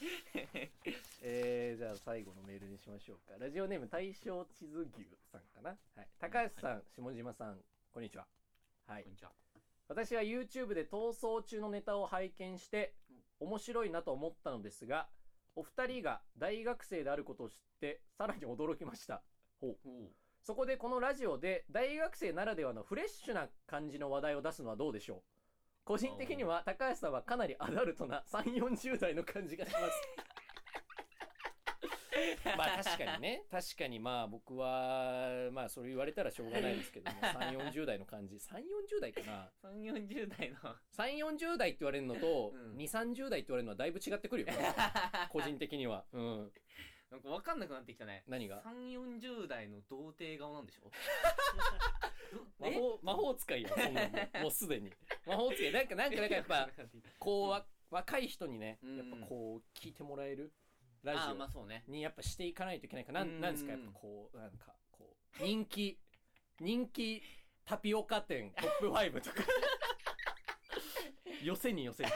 [1.22, 3.34] えー、じゃあ最後のメールにしましょうか。
[3.38, 8.26] ラジオネーム大正地図牛さんかな、はい、高橋さん、下島さんこんにちは。
[8.86, 9.04] はい。
[9.04, 9.32] こんにちは。
[9.88, 12.94] 私は YouTube で逃走中のネタを拝見して
[13.40, 15.08] 面白いなと思ったのですが
[15.56, 19.22] お二人が大学生であることを知ってさらに驚きました。
[19.60, 19.76] ほう。
[20.42, 25.22] そこでこのラジオで大学生ならではのフレッシュな感じの話題を出すのはどうでしょう？
[25.84, 29.84] 個人的には高橋さんはかなりアダルトな3 4 0代の感じがします
[32.56, 33.44] まあ確かにね。
[33.50, 38.36] 確かにまあ僕はまあそれ言われたらしょうがないですけども3 4 0代の感じ。
[38.36, 39.50] 3 4 0代かな。
[39.62, 40.56] 3、40代の。
[40.96, 42.76] 3 4 0代って言われるのと、うん。
[42.76, 44.48] 2 3 0代って言われるのはだいぶ違ってくるよ。
[45.30, 46.04] 個人的には。
[46.12, 46.52] うん。
[47.10, 48.22] なんかわかんなくなってきたね。
[48.28, 50.90] 何が？3、40代の童貞顔なんでしょ？
[52.60, 54.92] 魔法魔法使いやそんなのもうすでに。
[55.26, 55.72] 魔法使い。
[55.72, 56.70] なんかなんかなんかやっぱ
[57.18, 58.96] こうわ若い人にねうん。
[58.98, 60.52] やっぱこう聞いてもらえる
[61.02, 61.84] ラジああ、まあそうね。
[61.88, 63.26] オにやっぱしていかないといけないからな。
[63.26, 63.38] うん。
[63.38, 65.98] んなんですかやっぱこうなんかこう人気
[66.60, 67.22] 人気
[67.64, 69.36] タピオカ店 トップ5とか。
[71.42, 72.10] 寄せに寄せて。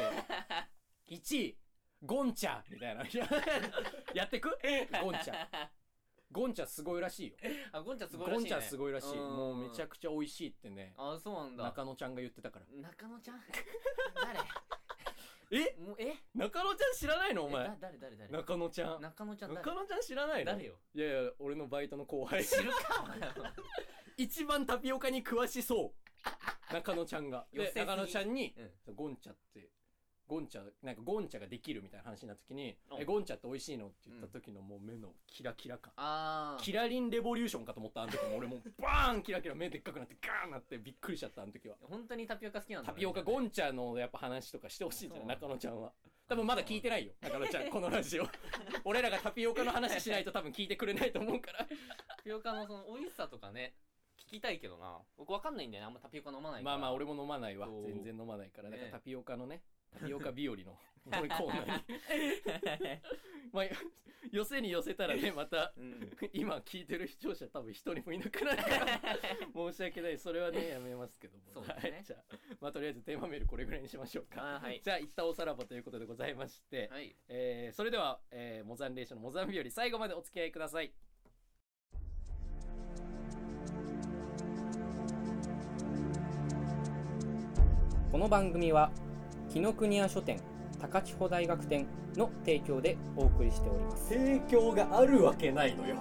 [1.09, 1.59] 1位
[2.05, 3.05] ゴンチャみたいな。
[4.15, 4.51] やってく？
[5.01, 5.71] ゴンチャ。
[6.31, 7.37] ゴンチャすごいらしいよ。
[7.73, 8.51] あ、ゴンちゃんすごいらしい、ね。
[8.51, 9.19] ゴンチャすごいらしい。
[9.19, 9.37] うん。
[9.37, 10.93] もうめちゃくちゃ美味しいってね。
[10.99, 11.65] あ、そうなんだ。
[11.65, 12.67] 中野ちゃんが言ってたから。
[12.83, 13.41] 中野ちゃん？
[14.15, 14.41] 誰？
[15.57, 15.77] え？
[15.81, 16.15] もうえ？
[16.35, 17.45] 中野ちゃん知らないの？
[17.45, 17.71] お前。
[17.81, 18.31] 誰誰誰？
[18.31, 19.01] 中野ちゃん。
[19.01, 19.65] 中野ちゃん誰？
[19.65, 20.53] 中野ちゃん知らないの？
[20.53, 20.75] 誰よ？
[20.95, 22.45] いやいや俺のバイトの後輩。
[22.45, 23.19] 知るかお前。
[24.17, 26.73] 一番タピオカに詳しそう。
[26.73, 27.47] 中野ちゃんが。
[27.53, 27.81] で寄せすぎ。
[27.87, 28.55] 中野ちゃんに
[28.87, 28.95] うん。
[28.95, 29.69] ゴンチャって
[30.27, 33.01] ゴンチャなんかゴンチャができるみたいな話になった時に「うん。
[33.01, 35.93] えゴンチャって美味しいの?」って言った時のもう目のキラキラ感。
[35.97, 41.77] あキラリンレボリューションかと思ったあの時も俺もうバーンキラキラ目でっかくなってガーンなってびっくりしちゃったあの時は。
[41.83, 45.37] あ本当にタピオカ好きなんだタピオカゴンンチャのやっぱ話とかしてほしいんじゃない？
[45.41, 45.93] 中野ちゃんは。
[46.27, 47.13] 多分まだ聞いてないよ。
[47.21, 48.25] 中野ちゃんこのラジオ。
[48.85, 51.67] 俺らがタピオカの話しないと多分聞いてくれないと思うから。
[52.09, 53.75] タピオカのその美味しさとかね
[54.17, 55.03] 聞きたいけどな。
[55.19, 55.87] 僕わかんないんだよね。
[55.87, 56.77] あんまタピオカ飲まないから。
[56.79, 57.69] まあまあ俺も飲まないわ。
[57.85, 58.71] 全然飲まないから。
[58.71, 58.93] だからね。
[58.93, 59.63] タピオカのね
[59.99, 61.85] タピオカ日和のコーナーに。
[63.53, 63.65] まあ
[64.33, 66.11] 寄せに寄せたらねまたうん。
[66.33, 69.01] 今聞いてる視聴者多分一人もいなくなるから。
[69.55, 70.19] 申し訳ない。
[70.19, 71.45] それはねやめますけども。
[71.53, 71.91] そうですね。
[71.93, 74.57] はい、じゃあまあとりあえずテーマメールこれぐらいにしましょうか。
[74.57, 74.81] あはい。
[74.83, 77.15] じゃあ一旦おさらばということでございまして、はい。
[77.29, 80.93] えーそれでは、えーモザンレーションのモザン日和最後までお付き合いください。
[88.11, 88.91] この番組は
[89.55, 90.41] 紀ノ国屋書店
[90.81, 91.87] 高千穂大学店
[92.17, 94.09] の提供でお送りしております。
[94.09, 95.95] 提供があるわけないのよ。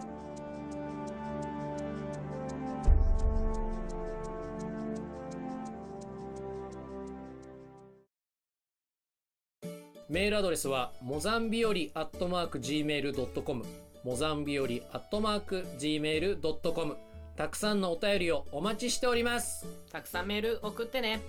[10.10, 13.66] メールアドレスはモザンビオリアットマーク Gmail.com
[14.04, 16.98] モザンビオリアットマーク Gmail.com
[17.36, 19.68] たくさんのお便りをお待ちしております。
[19.92, 21.22] たくさんメール送ってね。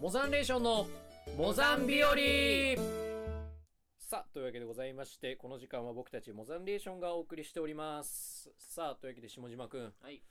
[0.00, 0.86] モザンレーションの
[1.36, 2.78] モザンビオリ
[3.98, 8.50] さあというわけでございましてこの時間は僕たちモザンレーションがお送りしております。
[8.58, 9.92] さあというわけで下島くん。
[10.00, 10.22] はい。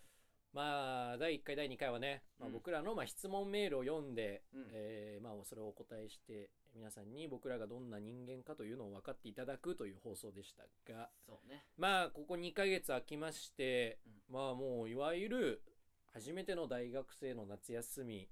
[0.52, 4.62] まあ第1回第2回はね、まあ、うん僕らのまあ質問メールを読んで、うん。
[4.74, 11.10] えーまあそれをお答えして皆さんに僕らがどんな人間かというのを分かっていただくという放送でしたが。
[11.28, 11.66] そうね。
[11.78, 15.62] まあここ2ヶ月空きまして、まあもういわゆる
[16.14, 18.28] 初めての大学生の夏休み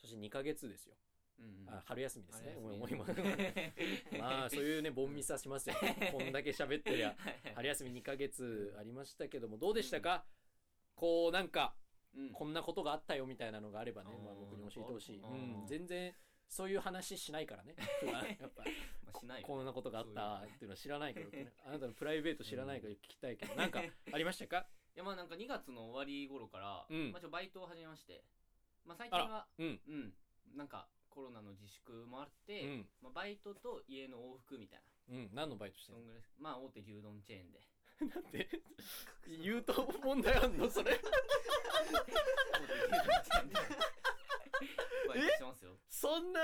[0.00, 0.94] そして2ヶ月ですよ
[1.38, 2.96] うんあ春休みですね春休み。
[2.98, 3.10] もう
[4.10, 5.74] 今まあそういうねボンミスはしますよ。
[6.12, 7.16] こんだけ喋ってりゃ
[7.54, 10.24] 春休み2ヶ月ありましたけどもどうでしたか、
[10.94, 11.74] こうなんか
[12.14, 12.30] うん。
[12.30, 15.64] こんなことがあったよみたいなのがあればね、うんまあ、僕に教えてほしい、ううん。
[15.64, 16.14] ん、全然
[16.48, 17.74] そういう話しないからね。
[18.40, 24.66] やっぱまあしないよこんなことがあったっていうのは知らないから、ね、 あなたのプライベート知らないから聞きたいけど、なんかありましたか？
[24.96, 27.12] いやまあなんか2月の終わり頃から、うん。
[27.12, 28.24] まあ、ちょバイトを始めまして、
[28.84, 29.80] まあ、最近はうん。
[29.86, 30.14] うん。
[30.54, 32.86] なんかコロナの自粛もあって、うん。
[33.00, 35.16] まあ、バイトと家の往復みたいな。
[35.16, 35.30] うん。
[35.32, 36.22] 何のバイトしてんんぐらい。
[36.38, 37.60] まあ大手牛丼チェーンで。
[38.12, 38.50] だって
[39.42, 39.72] 言うと
[40.04, 40.92] 問題あんのそれ？
[40.92, 41.16] 大手牛
[41.72, 43.54] 丼チェーンで。
[45.08, 45.78] バイトしてますよ。
[45.88, 46.40] そんな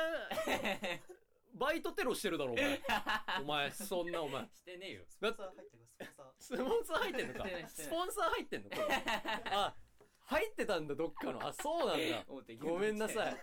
[1.53, 2.81] バイトテロしてるだろお前。
[3.43, 4.49] お前そんなお前。
[4.49, 5.05] してねえよ。
[5.07, 5.87] スポンサー入ってま
[6.41, 6.65] すスポンサー。
[6.65, 7.45] スポンサー入ってんのか？
[7.45, 7.89] してないしてない。
[7.89, 8.83] スポンサー入ってんのこれ
[9.51, 9.77] あ
[10.25, 11.47] 入ってたんだどっかの。
[11.47, 12.25] あそうなんだ。
[12.27, 12.73] 大手牛丼チェーン。
[12.73, 13.27] ごめんなさい。
[13.27, 13.37] はい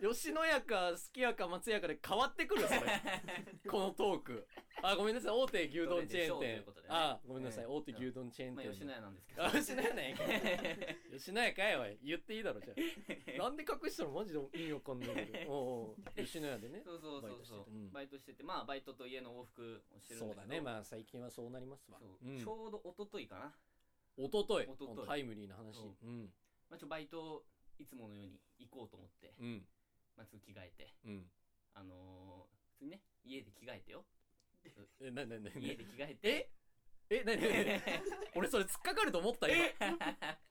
[0.00, 2.80] 吉野家かすき家か松屋かで変わってくるそれ。
[3.68, 4.46] このトーク。
[4.82, 5.32] あごめんなさい。
[5.32, 6.64] 大手牛丼チェーン店。
[6.88, 7.70] あごめんなさい、ええ。
[7.70, 8.64] 大手牛丼チェーン店。
[8.64, 9.44] まあ吉野家なんですけど。
[9.44, 10.16] あ吉野家ね。
[11.12, 11.98] 吉野家かいおい。
[12.02, 13.30] 言っていいだろじゃあ。
[13.38, 14.12] なんで隠したの？
[14.12, 15.52] マジで意味わかんないけど。
[15.52, 15.96] おうおう。
[16.16, 16.82] 吉野家でね。
[16.82, 17.70] そうそうそうバイトしてそうて。
[17.70, 17.92] うん。
[17.92, 18.42] バイトしてて。
[18.42, 20.48] まあバイトと家の往復をしてるんそうだけど。
[20.48, 20.60] だね。
[20.62, 22.00] まあ最近はそうなりますわ。
[22.00, 23.54] ちょうど一昨日かな。
[24.16, 25.06] おととい一昨日。
[25.06, 25.84] タイムリーな話。
[26.02, 26.06] う。
[26.06, 26.32] ん。
[26.70, 27.44] まあちょバイト
[27.78, 29.34] いつものように行こうと思って。
[29.38, 29.66] うん
[30.20, 30.92] まあちょっと着替えて。
[31.06, 31.30] うん。
[31.72, 34.04] あのー普通にね家で着替えてよ。
[35.00, 36.50] えなななな家で着替えて
[37.10, 37.80] え、なになに
[38.36, 39.56] 俺それ突っかかると思ったよ。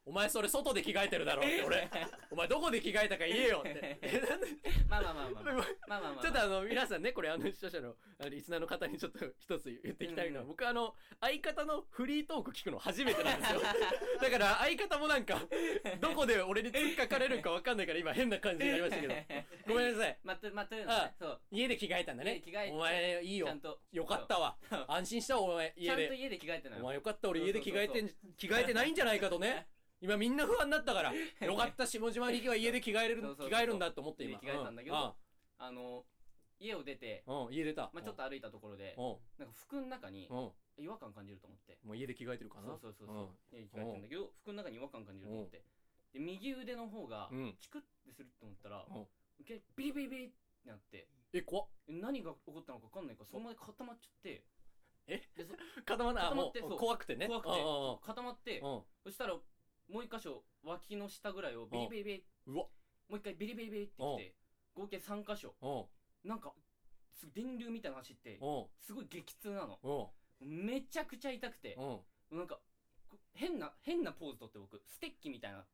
[0.05, 1.89] お前それ外で着替えてるだろうって俺。
[2.31, 3.99] お前どこで着替えたか言えよって。
[4.01, 4.47] え、なんで？
[4.89, 5.43] まあまあまあまあ。
[5.43, 5.53] まあ
[6.01, 6.21] まあまあ。
[6.21, 13.61] ちょっとあの、皆さんね、これあの視聴者の、あのリスナーの方にちょっと一つ言っていきたいのは、僕あの、相方のフリートーク聞くの初めてなんですよ。
[14.19, 15.39] だから相方もなんか、
[16.01, 19.13] どこで俺に突っかかれるかわかんないから今変な感じになりましたけど。
[19.67, 20.17] ごめんなさい。
[20.23, 21.41] ま、と、ま、というのは、そう。
[21.51, 22.41] 家で着替えたんだね。
[22.41, 23.45] 着替えお前いいよ。
[23.45, 23.79] ちゃんと。
[23.91, 24.57] よかったわ。
[24.87, 26.01] 安心したお前、家で。
[26.01, 29.67] ちゃんと家で着替えてないお前よかった俺家で着替えてん着替えてないんじゃないかとね。
[30.01, 31.13] 今みんな不安になったから。
[31.45, 33.49] よかった下島に行けば家で着替えれるそうそうそう。
[33.49, 34.31] 着替えるんだと思って今。
[34.33, 35.15] 家で着替えたんだけど
[35.57, 36.05] あの
[36.59, 37.91] 家を出てうんうん家出た。
[37.93, 39.17] まあちょっと歩いたところでうん。
[39.37, 40.51] なんか服の中にうん。
[40.77, 41.77] 違和感感じると思って。
[41.83, 42.67] もう家で着替えてるかな。
[42.67, 43.55] そうそうそうそう。
[43.55, 45.63] 家で着替えてるんだけど服の中に違和感感じると思って。
[46.13, 47.57] で右腕の方がうん。
[47.59, 48.85] チクってすると思ったら
[49.75, 50.29] ビリビリビリっ
[50.63, 51.07] てなって。
[51.33, 51.67] え怖っ。
[51.87, 54.43] え何が起こったのか分かんないからそのまま固まっちゃって
[55.09, 55.27] え？
[55.35, 55.53] でそ
[55.85, 56.77] 固まんなあもう固まってそう。
[56.77, 57.27] 怖くてね。
[57.27, 58.83] 怖くて固まってうん。
[59.03, 59.43] そしたらも
[59.99, 62.53] う一箇所脇の下ぐらいをビリビリビリうん。
[62.55, 62.63] うわ。
[63.09, 64.35] もう一回ビリビリビリってきて
[64.75, 65.55] 合計3箇所。
[65.61, 66.29] うん。
[66.29, 66.53] なんか
[67.13, 68.69] す電流みたいなの走ってうん。
[68.79, 69.79] すごい激痛なの。
[70.41, 70.65] うん。
[70.65, 72.37] めちゃくちゃ痛くてうん。
[72.37, 72.59] なんか
[73.07, 75.65] こ変な変なポーズ取って僕ステッキみたいな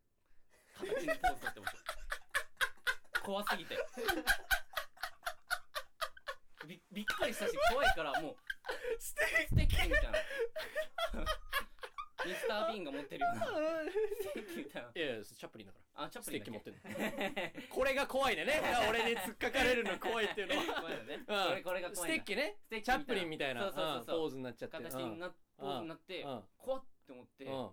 [0.75, 3.21] 形のポーズ取って僕。
[3.25, 3.75] 怖すぎて。
[6.67, 8.35] びびっくりしたし怖いからも
[8.95, 10.11] うステステッキみたいな。
[12.25, 13.45] ミスター・ビーンが持ってるような。
[13.45, 14.91] ステッキみたいな。
[14.95, 16.05] いやいやチャップリンだから。
[16.05, 18.61] あチャッスプリンだっテッキ持ってける これが怖いねね。
[18.89, 20.81] 俺に突っかかれるの怖いっていうのは。
[20.81, 21.25] 怖いよね、うん。
[21.25, 22.23] これこれがス怖いんだ。
[22.25, 22.57] テッキね。
[22.63, 23.61] ステッキチャップリンみたいな。
[23.61, 24.15] そうそうそうそう。
[24.15, 24.21] うん。
[24.21, 24.77] ポーズになっちゃって。
[24.77, 26.43] 形になっポーズになって、うん。
[26.57, 27.71] 怖って思って、あ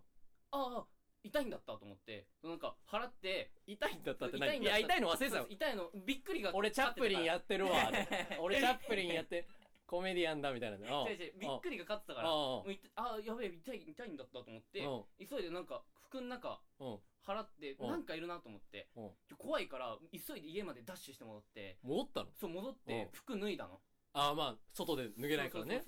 [0.52, 0.86] あ
[1.24, 4.58] 痛いんだったと思ってなんか払って痛いんだったって何？
[4.58, 5.46] いや痛いの忘れてたの。
[5.48, 7.92] 痛いのびっくりが俺チャップリンやってるわ。
[7.92, 8.06] て
[8.40, 9.46] 俺チャップリンやって
[9.92, 12.36] コメディアンだみたいなねうん違う違うびっくりが勝ってたからうん。
[12.36, 14.80] もういあやべえ痛い痛いんだったと思って
[15.20, 16.98] 急いでなんか服の中うん。
[17.20, 17.90] 払ってうん。
[17.90, 18.88] なんかいるなと思って
[19.36, 22.30] 怖いから急いで家までダッシュして戻って戻ったの？
[22.40, 23.08] そう戻ってうん。
[23.12, 23.80] 服脱いだの。
[24.14, 25.84] ああまあ外で脱げないからね。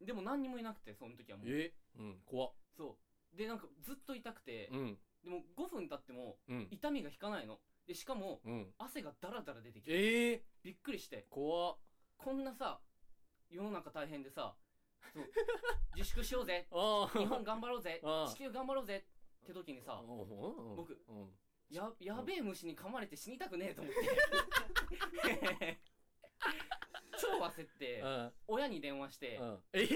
[0.00, 1.46] でも何にもいなくてその時はもう。
[1.50, 1.74] え？
[1.98, 2.52] うん怖っ。
[2.76, 2.96] そ
[3.34, 3.36] う。
[3.36, 4.98] でなんかずっと痛くてうん。
[5.24, 6.68] でも5分経ってもうん。
[6.70, 7.58] 痛みが引かないの。
[7.88, 8.66] でしかもうん。
[8.78, 11.26] 汗がダラダラ出てきてええびっくりして。
[11.28, 11.76] 怖っ
[12.24, 12.80] こんなさ
[13.50, 14.54] 世の中大変でさ
[15.12, 15.24] そう
[15.94, 16.66] 自粛しようぜ。
[16.72, 18.00] 日本頑張ろうぜ。
[18.32, 19.04] 地球頑張ろうぜ。
[19.42, 20.06] って時にさうん。
[20.74, 21.30] 僕うん。
[21.68, 25.80] ややべえ虫に噛まれて死にたくねえと思って。
[27.20, 28.32] 超焦ってうん。
[28.48, 29.62] 親に電話してうん。
[29.74, 29.86] え？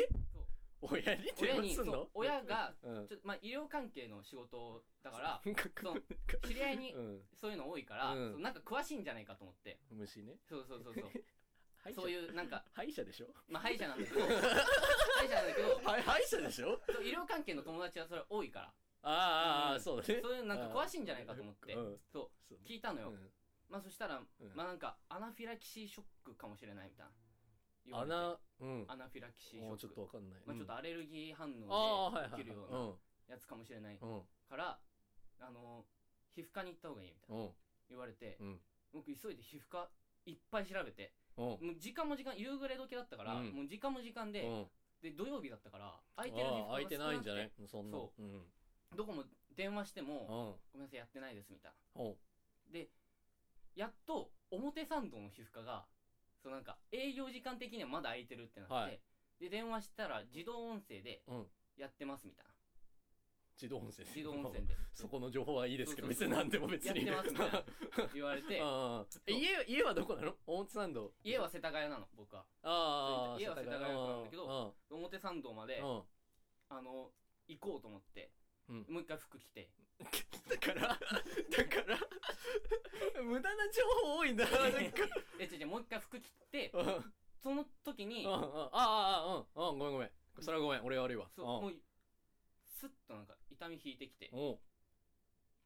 [0.83, 1.93] 親に親電話すんの？
[1.93, 3.07] にそう親がうん。
[3.09, 6.05] ちょっとまあ医療関係の仕事だからそう。
[6.47, 7.27] 知り合いにうん。
[7.35, 8.43] そういうの多いから、うん。
[8.43, 9.81] なんか詳しいんじゃないかと思って。
[9.91, 10.39] 虫ね。
[10.47, 11.11] そうそうそうそう
[11.95, 13.29] そういうなんか歯医者でしょ？
[13.49, 14.21] まあ 歯医者なんだけど。
[14.21, 15.75] 歯医者なんだけど。
[15.85, 16.81] はい歯医者でしょ？
[16.87, 18.75] そう医療関係の友達はそれ多いから。
[19.03, 20.21] あああそうだね。
[20.21, 21.73] そういうなんか詳しいんじゃないかと思って。
[21.75, 21.99] うん。
[22.13, 22.59] そそう。
[22.59, 22.61] う。
[22.65, 23.33] 聞いたのよ、うん。
[23.69, 24.55] まあそしたら、うん。
[24.55, 27.13] まあなんかアナフィラキシーショックかもしれないみたいな
[27.87, 28.15] 言われて。
[28.15, 28.85] 穴うん。
[28.89, 29.79] アナフィラキシーショック。
[29.79, 30.43] ちょっとわかんない。
[30.45, 32.71] まあ、ちょっとあアレルギー反応ではいはい起きるよう
[33.29, 34.15] なやつかもしれないうん。
[34.17, 34.29] うん。
[34.49, 34.81] から、
[35.41, 35.87] あの
[36.35, 37.55] 皮膚科に行った方がいいみたいなうん。
[37.89, 38.61] 言われて、うん。
[38.93, 39.89] 僕急いで皮膚科
[40.27, 41.07] いっぱい調べて。
[41.07, 43.53] うんもう時間も時間夕暮れ時だったから、うん。
[43.55, 44.67] もう時間も時間で、うん。
[45.01, 47.51] で土曜日だったから空いてる皮膚科がああ空いてないんじゃない？
[47.71, 48.43] そんなそうん。
[48.97, 49.25] どこも
[49.55, 50.75] 電話しても、うん。
[50.75, 52.03] ごめんなさいやってないですみたいな。
[52.03, 52.73] うん。
[52.73, 52.89] で
[53.77, 55.87] やっと表参道の皮膚科が
[56.43, 59.01] そうなんか営業時間的にはまだ空いてるってなって、はい。
[59.39, 61.47] で電話したら自動音声でうん。
[61.77, 62.51] やってますみたいな
[63.61, 64.05] 自動音声。
[64.05, 64.77] 自動音声で。
[64.95, 67.05] そこの情報はいいですけど別に何でも別に。
[67.05, 67.51] やってますみたい
[68.07, 68.63] な言われて。
[69.27, 70.35] 家家はどこなの？
[70.47, 71.13] 表参道。
[71.25, 72.45] 家は世田谷なの僕は。
[72.63, 76.03] ああ家は世田谷区なんだけどうん表参道まで、うん。
[76.71, 77.11] あの
[77.49, 78.31] 行こうと思って、
[78.69, 78.87] うん。
[78.89, 79.69] もう一回服着て。
[79.99, 81.99] だからだから
[83.25, 84.47] 無駄な情報多いんだ。
[85.41, 86.71] え違う違うもう一回服着て
[87.43, 89.73] その時に、うんああああうん。
[89.73, 90.11] うんごめんごめん。
[90.41, 90.85] それはごめん。
[90.85, 91.29] 俺悪いわ。
[91.35, 91.75] そうもう
[92.69, 94.31] スッとなんか痛み引いてきて。
[94.33, 94.37] う。
[94.37, 94.59] ん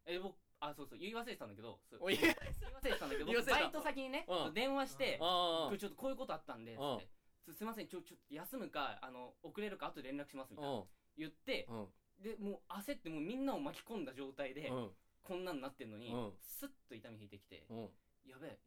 [0.06, 2.00] え僕あそうそう言い忘れてたんだけどそう。
[2.02, 2.16] おい。
[2.16, 3.52] 言い忘れてたんだけど言い忘れた。
[3.52, 4.54] 僕バイト先にね、うん。
[4.54, 6.96] 電話して、あ今日ちょっとこういうことあったんで、つうん。
[6.96, 7.08] って。
[7.44, 10.72] すすいませんちょちょっと休むかあの遅れるか後で連絡しますみたいな。
[10.72, 10.84] うん。
[11.18, 11.86] 言ってうん。
[12.22, 14.90] でもう焦ってもうみんなを巻き込んだ状態で、うん。
[15.22, 16.32] こんなんなってんのに、うん。
[16.40, 17.78] スッと痛み引いてきて、うん。
[18.26, 18.58] やべえ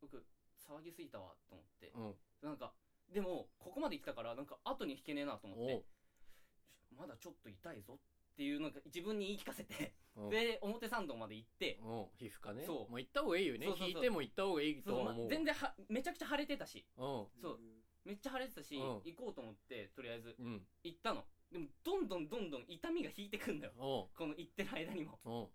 [0.00, 0.24] 僕
[0.66, 2.48] 騒ぎすぎたわと思って、うん。
[2.48, 2.72] なんか
[3.12, 5.84] でもここまで来たからなんか後に引けねえなと思って。
[6.98, 7.98] まだちょっと痛いぞ
[8.32, 9.94] っていうなんか自分に言い聞かせて、
[10.30, 12.64] で表参道まで行って、うん皮膚科ね。
[12.66, 12.90] そう。
[12.90, 13.66] もう行った方がいいよね。
[13.66, 13.88] そうそうそう。
[13.90, 14.98] 引いても行った方がいいとそう。
[15.00, 15.28] まは思う。
[15.28, 16.86] 全然はめちゃくちゃ腫れてたし。
[16.96, 17.04] うん。
[17.40, 17.58] そう。
[18.04, 18.82] めっちゃ腫れてたし、うん。
[19.04, 20.36] 行こうと思ってとりあえず。
[20.38, 20.62] うん。
[20.84, 21.24] 行ったの。
[21.52, 23.72] でもどんどんどんどん痛みが引いてくんだよ。
[23.78, 25.50] おうこの行ってる間にも。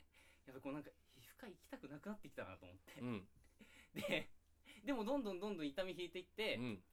[0.45, 3.01] やべこうなんか皮膚科行きたくなくなってきたなと思って。
[3.01, 3.27] う、ん。
[3.95, 4.29] で
[4.85, 6.83] でもどんどんどんどん痛み引いていって、うん。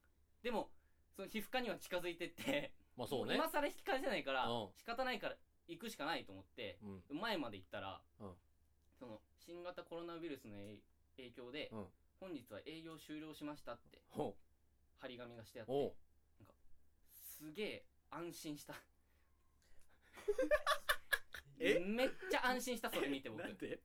[0.42, 0.70] でも
[1.14, 3.34] その皮膚科には近づいてってまあそうね。
[3.34, 4.68] 今更引き返せないからうん。
[4.76, 5.36] 仕方ないから
[5.68, 6.78] 行くしかないと思って
[7.10, 7.20] うん。
[7.20, 8.32] 前まで行ったら、うん。
[8.98, 10.78] その新型コロナウイルスの影
[11.16, 11.86] 影響で、うん。
[12.20, 14.36] 本日は営業終了しましたってほ
[15.00, 15.70] 張り紙がしてあっう。
[15.72, 15.92] おう
[16.44, 16.54] て
[17.12, 18.74] すげえ安心した。
[21.58, 21.78] え？
[21.80, 23.40] めっちゃ安心したそれ見て僕。
[23.42, 23.80] いなんで？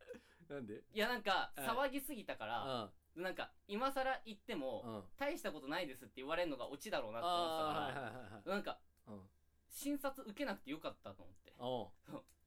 [0.50, 0.84] なんで？
[0.94, 5.04] やなんかうん騒ぎすぎたからあなんか今更行ってもうん。
[5.18, 8.50] 大したことないですって言われるのがオチだろうなって思ってたあからーはいはいはいはい。
[8.50, 9.30] なんかうん
[9.70, 11.54] 診察受けなくてよかったと思って。
[11.60, 11.92] お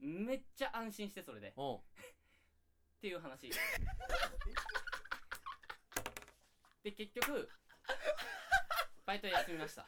[0.00, 1.48] めっちゃ安心してそれで。
[1.48, 1.80] っおう。
[3.00, 3.50] ていう話。
[6.83, 7.48] で結局
[9.04, 9.87] バイト休みました。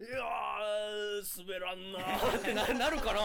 [0.00, 2.38] いやー滑らんなー。
[2.38, 3.20] っ てななるかな？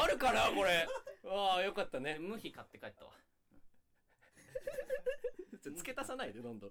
[0.00, 0.86] なるかなこれ。
[1.24, 2.18] ああよかったね。
[2.18, 3.12] 無比買って帰ったわ
[5.62, 6.70] ちょ付け足さないでどんどん。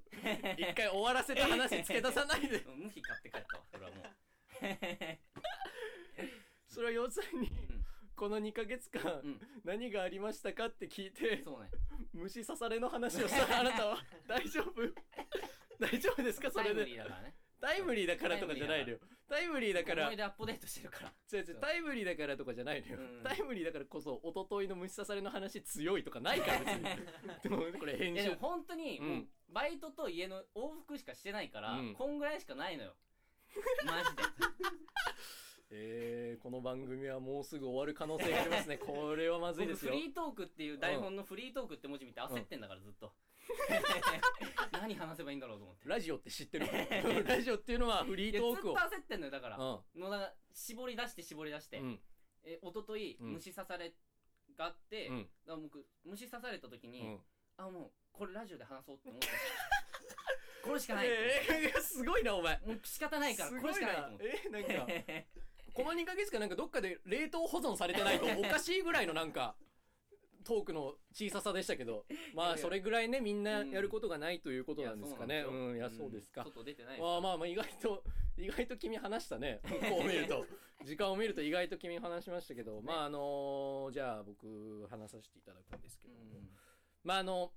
[0.57, 2.57] 一回終わらせた話 付け足さないで。
[2.59, 4.05] う ん無比買って帰ったわこれはもう。
[6.67, 7.85] それは要するにうん。
[8.15, 9.39] この2ヶ月間うん。
[9.63, 11.69] 何がありましたかって聞いてそうね。
[12.13, 13.59] 虫刺されの話をした。
[13.59, 13.97] あなたは
[14.27, 14.81] 大丈夫？
[15.79, 16.49] 大丈夫ですか？
[16.51, 18.97] そタイムれでリーだからねタイムリーだからとかじゃないのよ。
[19.29, 20.03] タイムリーだから。
[20.05, 21.13] 思い出アップデートしてるから。
[21.31, 23.23] 違う違うタイムリーだからとかじゃないのよ、うん。
[23.23, 26.83] タイムリーだからこそ一昨日の虫刺されの話強いとかないから別に。
[27.43, 28.21] でもこれ編集。
[28.21, 31.93] いやでも本当に、バイトと家の往復しかしてないから、うん。
[31.95, 32.95] こんぐらいしかないのよ。
[33.85, 34.23] マジで。
[34.23, 35.48] えー、
[36.39, 38.77] この番組はもうすぐ終わる可能性がありますね。
[38.81, 39.91] これはまずいですよ。
[39.91, 43.13] 僕フリートークっていう台本のフリートークって文字見て焦ってんだからずっと、
[44.71, 45.89] 何話せばいいんだろうと思って。
[45.89, 46.67] ラジオって知ってる
[47.27, 48.77] ラジオっていうのはフリートークを。
[48.77, 49.31] 焦ってんのよ。
[49.31, 51.85] だから、もうだから絞り出して絞り出して、うん。
[51.85, 52.01] うん
[52.43, 53.33] え一昨日うん。
[53.33, 53.93] 虫刺され
[54.55, 55.29] があって、うん。
[55.45, 57.21] だ僕虫刺された時に、うん。
[57.57, 59.27] あもうこれラジオで話そうって思って。
[60.63, 62.59] これしかない、えー、すごいなお前。
[62.59, 64.41] もう仕方ないからこれしかないと思って。
[64.45, 64.69] えなんか
[65.73, 69.55] この2ヶ月間なんかどっかで冷凍保存されてないとおかしいぐらいのなんか
[70.43, 72.05] トークの小ささでしたけど。
[72.33, 75.45] まあそれぐらいねみんなやることがないということなんですかね。
[75.47, 76.43] うんいやそうですか。
[76.43, 78.03] 外出てないまあまあまあ意外と
[78.37, 79.59] 意外と君話したね。
[79.63, 80.45] こう見ると。
[80.85, 86.41] 時間を見ると意外と君話しましたけど、まああのじゃあ僕話させていただくんですけども、
[87.03, 87.51] まああの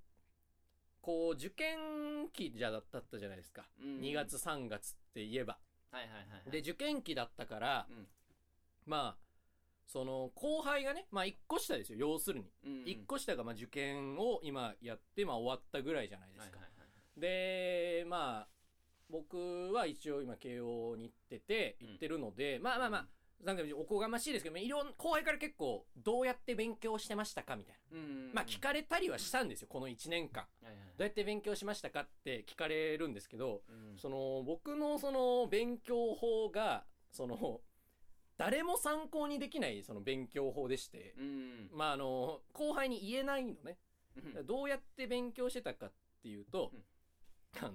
[1.01, 4.01] こう受験期じゃだったじゃないですか、うん。
[4.01, 5.59] 2月3月って言えば
[5.93, 6.51] はいはいはいはい。
[6.51, 8.07] で受験期だったから、うん。
[8.87, 9.23] まあ
[9.87, 16.73] その後輩がねまあ1個下ですよ要するに、うん1個下がまあ受験を今やってまあ終わったぐらいじゃないですか、はいはいはい
[17.21, 18.49] でまあ
[19.11, 23.07] 僕は一応今慶応に行ってて行ってるので、まあまあまあ
[23.43, 28.05] なんかおこがましいですけどいろん後輩から結構どうやって勉強してましたかみたいな、うん。
[28.05, 30.45] うんうんまあ聞かれたりはしたんですよこの1年間。
[30.63, 30.75] はいはい。
[30.97, 33.99] どうやって勉強しましたかって聞かれるんですけど、うん。
[33.99, 37.61] その僕のその勉強法がその
[38.39, 41.71] 誰も参考にできないその勉強法でして、うん。
[41.75, 43.77] まああの後輩に言えないのね。
[44.17, 44.47] うん。
[44.47, 47.67] どうやって勉強してたかっていうと、うん。
[47.67, 47.73] あの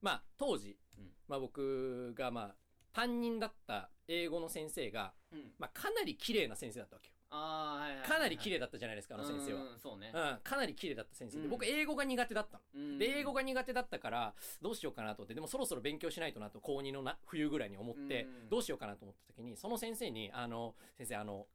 [0.00, 1.10] まあ当時、うん。
[1.28, 2.54] まあ、僕がまあ
[2.92, 5.52] 担任だった英語の先生が、うん。
[5.58, 7.16] まあ、かなり綺麗な先生だったわけよ。
[7.28, 10.12] ああはいはいはいかなり綺麗だったじゃないですかあの先生は、うんそうね。
[10.14, 11.44] うん、かなり綺麗だった先生で。
[11.44, 11.50] うん。
[11.50, 12.64] 僕英語が苦手だったの。
[12.74, 12.98] うん。
[12.98, 21.46] で英語が苦手だったからどうしようかなと思ってでもそろそろ勉強しないとなと高2のな冬ぐらいに思ってうんどうしようかなと思った時にその先生に「あの先生あの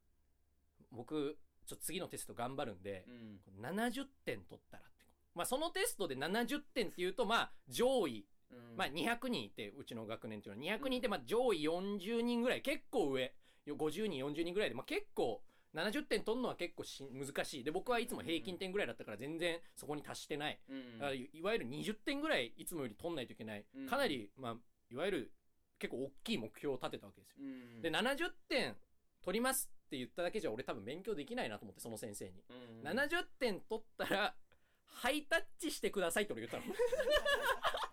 [0.90, 3.10] 僕ちょっと次のテスト頑張るんでう
[3.62, 3.64] ん。
[3.64, 4.92] 70点取ったら」って。
[5.34, 8.76] まあそのテストで70点っていうとまあ上位うん。
[8.76, 10.78] まあ200人いてうちの学年っていうのは。
[10.78, 12.62] 200人いてまあ上位40人ぐらい。
[12.62, 13.34] 結構上。
[13.64, 14.74] よ50人40人ぐらいで。
[14.74, 15.42] まあ結構
[15.74, 17.64] 70点取るのは結構し難しい。
[17.64, 20.58] で僕はいつも平均点ぐらいだったから全然そこに達してない。
[20.68, 21.16] うん。
[21.16, 23.88] いいわゆる20点ぐらいいつもより取んないといけない、うん。
[23.88, 24.56] かなり、まあ、
[24.90, 25.32] いわゆる
[25.78, 27.36] 結構大きい目標を立てたわけですよ。
[27.40, 27.82] うん。
[27.82, 28.76] で70点
[29.24, 32.42] 取りますっって言っただけじゃ俺多分勉強できないなと思って、その先生に。
[32.48, 32.88] うん。
[32.88, 34.34] 70点取ったら、
[34.86, 36.64] ハイタッチしてくださいって俺言ったの。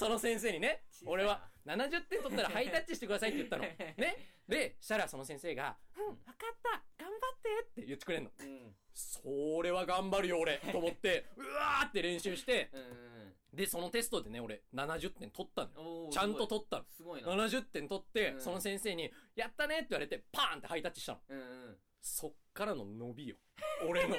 [0.00, 3.64] その先生にね、俺は70点取ったらハイタッチしてくださいって言ったの。
[3.98, 4.16] ね。
[4.48, 8.30] で、したらその先生が、うん、わかった頑張ってって言ってくれんの。
[8.40, 16.10] うんそれは頑張るよ俺と思って、 うわーって練習して、うんで、そのテストでね、俺70点取ったのよ。
[16.10, 16.84] ちゃんと取ったの。
[16.88, 21.20] すごいな70点取って、うんその先生に、やったねって言われて、パーンってハイタッチしたの。
[21.28, 21.42] うんう
[21.72, 23.36] んそっからの伸びよ。
[23.86, 24.16] 俺の。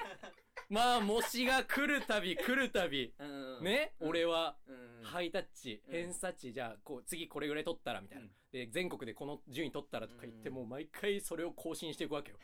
[0.72, 3.14] まあ、模試が来るたび来るたび、
[3.62, 4.10] ね、うん。
[4.10, 5.94] 俺は、うんハイタッチ、うん。
[5.94, 8.24] 偏差値、じゃあ、こう、次これぐらい取ったら、みたいな。
[8.24, 8.32] うん。
[8.54, 12.38] で、全国でこの順位取ったらとか言って、うんもう毎回それを更新していくわけよ。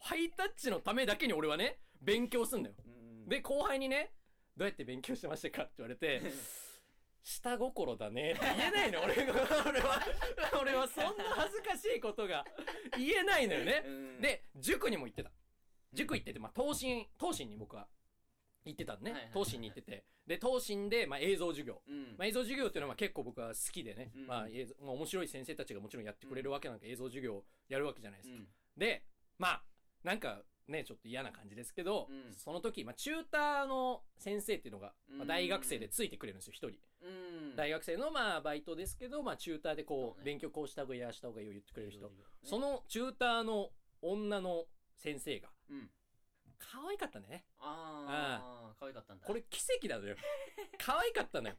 [0.00, 2.74] ハイタッチのためだけに俺はね、勉強すんだよ。
[2.84, 3.28] うん。
[3.28, 4.10] で、後輩にね、
[4.56, 6.20] どうやって勉強してましたかって言われて、
[7.22, 9.34] 下心だね言えないの、俺が、
[9.68, 10.00] 俺は、
[10.60, 12.44] 俺はそんな恥ずかしいことが
[12.96, 13.84] 言えないのよね。
[13.86, 14.20] うん。
[14.20, 15.30] で、塾にも行ってた。
[15.92, 17.88] 塾行ってて、まあ、東進、東進に僕は
[18.64, 19.12] 行ってたのね。
[19.12, 20.04] はいはいはい東進に行ってて。
[20.26, 21.80] で、東進で、まあ、映像授業。
[21.88, 28.36] うんまあ、映像授業っていうのはまあ結構僕は好きでね、うんまあ、映像まあ、面白い先生たちがもちろんやってくれるわけなんか映像授業をやるわけじゃないですか。
[28.36, 29.02] うんで、
[29.38, 29.62] まあ、
[30.04, 36.78] なんかね、ちょっと嫌な感じですけど、うんその時、まあ、チューターの先生っていうのが、まあ、うん大学生でついてくれるんですよ、一人。
[37.02, 37.08] う
[37.52, 42.06] ん大学生のまあ、バイトですけど、まあ、チューターでこう、そうね勉強こうした方がいい、ああした方がいいを言ってくれる人。
[42.06, 42.14] ね
[42.44, 43.70] そのチューターの
[44.02, 44.66] 女の
[44.98, 45.90] 先生が、うん
[46.58, 47.44] 可愛かったんだよね。
[47.60, 50.16] ああ可愛かったんだこれ奇跡なのよ。
[50.76, 51.56] 可愛かったのよ。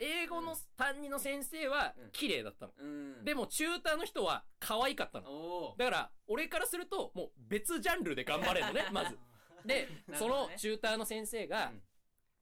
[0.00, 2.72] 英語の担任の先生はうん綺麗だったの。
[2.78, 5.30] うんでも、チューターの人は可愛かったの。
[5.30, 9.18] おおだから、俺からすると、もう別ジャンルで頑張れるのね、 まず。
[9.66, 11.82] で、そなるほどねのチューターの先生がうん、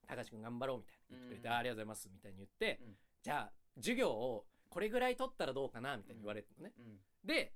[0.07, 6.75] 高橋くん頑張ろうみたいな言ってくれて、うんあありがとうございますみたいに言ってうん、じゃあ、授業をこれぐらい取ったらどうかなみたいに言われてのね。
[6.77, 7.55] うんで、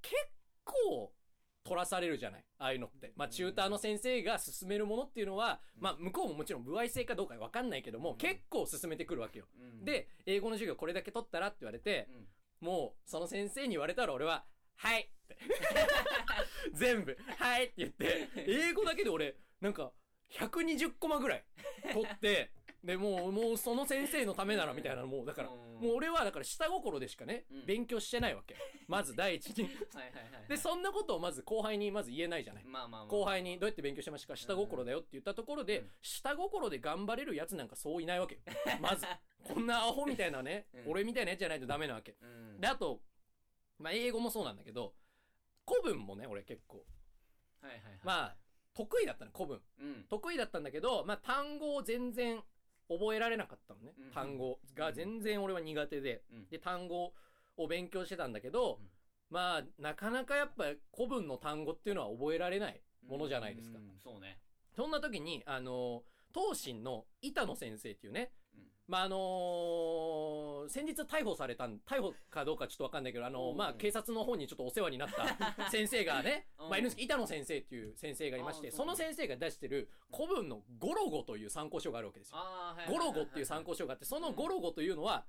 [0.00, 0.14] 結
[0.62, 1.12] 構、
[1.64, 2.44] 取らされるじゃない？
[2.58, 3.12] ああいうのって。
[3.16, 9.46] まあ、チューターの先生が進めるものっていうのは、うんまあ、向こうももちろん、歩合制かどうかわかんないけども、うん結構進めてくるわけよ。
[9.58, 12.08] うんで、英語の授業これだけ取ったらって言われて
[12.62, 14.44] う、んもう、その先生に言われたら俺は、
[14.76, 15.36] はいって。
[16.74, 19.92] 全部、はいって言って、英語だけで俺、なんか、
[20.32, 21.44] 120コマぐらい
[21.92, 22.50] 取って、
[22.84, 28.56] で、もう、もうその先生のためならみたいな、もう、だから、うんもう俺はだから下心でしかね、うん勉強してないわけ。
[28.88, 29.68] まず第一に。
[30.48, 32.64] で、そんなことをまず後輩にまず言えないじゃない。
[32.64, 38.40] まあまあまあ後輩にどうやって勉強してましたか下心だよって言ったところで、うん下心で頑張れるやつなんかそういないわけよ。
[38.80, 39.06] まず。
[39.44, 42.16] こんなアホみたいなね、うん俺みたいなやつじゃないとダメなわけ。
[42.20, 43.00] うんで、あと、
[43.78, 44.94] まあ、英語もそうなんだけど、
[45.66, 46.84] 古文もね、俺結構、
[47.60, 48.36] はいはいはいまあ、
[48.74, 49.62] 得意だったの、古文。
[49.78, 52.42] うん得意だったんだけど、まあ、単語を全然
[52.88, 53.94] 覚えられなかったのね。
[53.98, 54.10] うん。
[54.12, 56.22] 単語が全然俺は苦手で。
[56.32, 56.48] うん。
[56.48, 57.12] で、単語
[57.56, 58.88] を勉強してたんだけど、うん。
[59.30, 60.64] まあ、なかなかやっぱ
[60.94, 63.78] 古文の単語っていうのは覚えられないものじゃないですか。
[63.78, 63.98] うん。
[64.02, 64.38] そうね。
[64.74, 68.28] そんな時に、あの、東進の板野先生っていうね、うん
[68.88, 73.56] まあ、あのー先日逮捕されたん、逮捕かどうかちょっとわかんないけど、あのうん。
[73.56, 76.68] まあ、警察の方にちょっとお世話になった 先生がね、うん。
[76.70, 82.38] まあ、板野先生っていう先生がいまして、あその先生が出してる古文のゴロゴという参考書があるわけですよ。
[82.88, 85.26] ゴロゴっていう参考書があって、そのゴロゴというのは、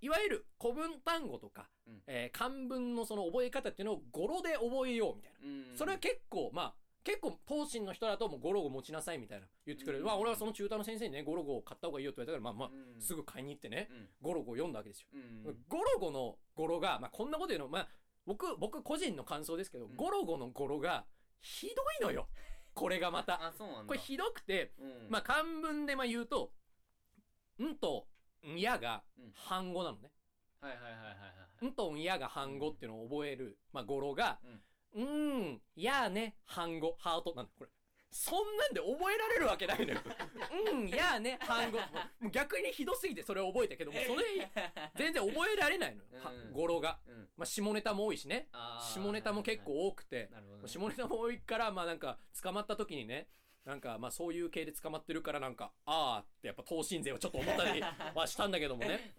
[0.00, 2.02] いわゆる古文単語とか、うん。
[2.06, 5.38] えー漢文のその覚え方っていうのを語呂で覚えようみたいな。
[5.46, 5.76] うん。
[5.76, 6.74] それは結構、まあ、
[7.04, 10.00] 結構、東進の人だともうゴロゴ持ちなさいみたいな言ってくれる。
[10.00, 15.08] うんまあ、俺はその中途の先生にね、ゴロゴを買った方がいいよって言われたから、まあまあ、うんすぐ買いに行ってね、うんゴロゴを読んだわけですよ。
[15.12, 17.88] うんゴロゴの語呂が、まあ、こんなこと言うの、まあ、
[18.24, 21.04] 僕、僕個人の感想ですけど、うんゴロゴの語呂が、
[21.40, 22.28] ひどいのよ。
[22.74, 23.44] これがまた。
[23.44, 26.52] あそうなんだこれひどくて、うんまあ、漢文でまあ言うと、
[27.62, 28.08] んと、
[28.44, 30.12] んやがうん半語なのね。
[30.60, 31.14] はいはいはいはいは
[31.62, 34.40] いんとんやが半語っていうのを覚える、まあ、語呂が、
[34.94, 37.70] うーん、やーね、半語、ハートなんだよ、これ。
[38.14, 40.00] そんなんで覚えられるわけないのよ。
[40.70, 41.78] うん、やーね、半語。
[41.78, 41.84] も
[42.28, 44.50] う逆にひどすぎてそれを覚えたけども、それ、
[44.94, 46.98] 全然覚えられないのよ、はうん語呂が。
[47.08, 48.48] うんまあ、下ネタも多いしね。
[48.80, 50.30] 下ネタも結構多くて、
[50.66, 53.28] 下ネタも多いから、まあなんか、捕まった時にね、
[53.64, 57.82] なんか、まあそういう系で捕まってるからなんか、あーってやっぱ等身税をちょっと思ったり
[58.14, 59.14] はしたんだけどもね。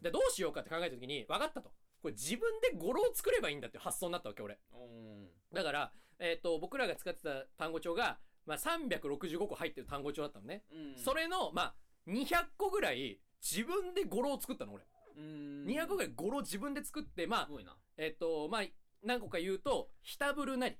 [0.00, 1.70] で、どうしようかって考えた時に、分かったと。
[2.02, 4.58] これ自分で語呂を作ればいいんだって発想になったわけ、俺。
[4.72, 10.64] うんだから、えっ、と、僕らが使ってた単語帳が、まあ365個入ってる単語帳だったのね。
[10.72, 11.74] うんそれの、まあ、
[12.08, 14.84] 200個ぐらい、自分で語呂を作ったの、俺。
[15.16, 18.62] うん200個ぐらい語呂自分で作って、ますあえっ、と、まあ、
[19.02, 20.76] 何個か言うと、ひたぶるなり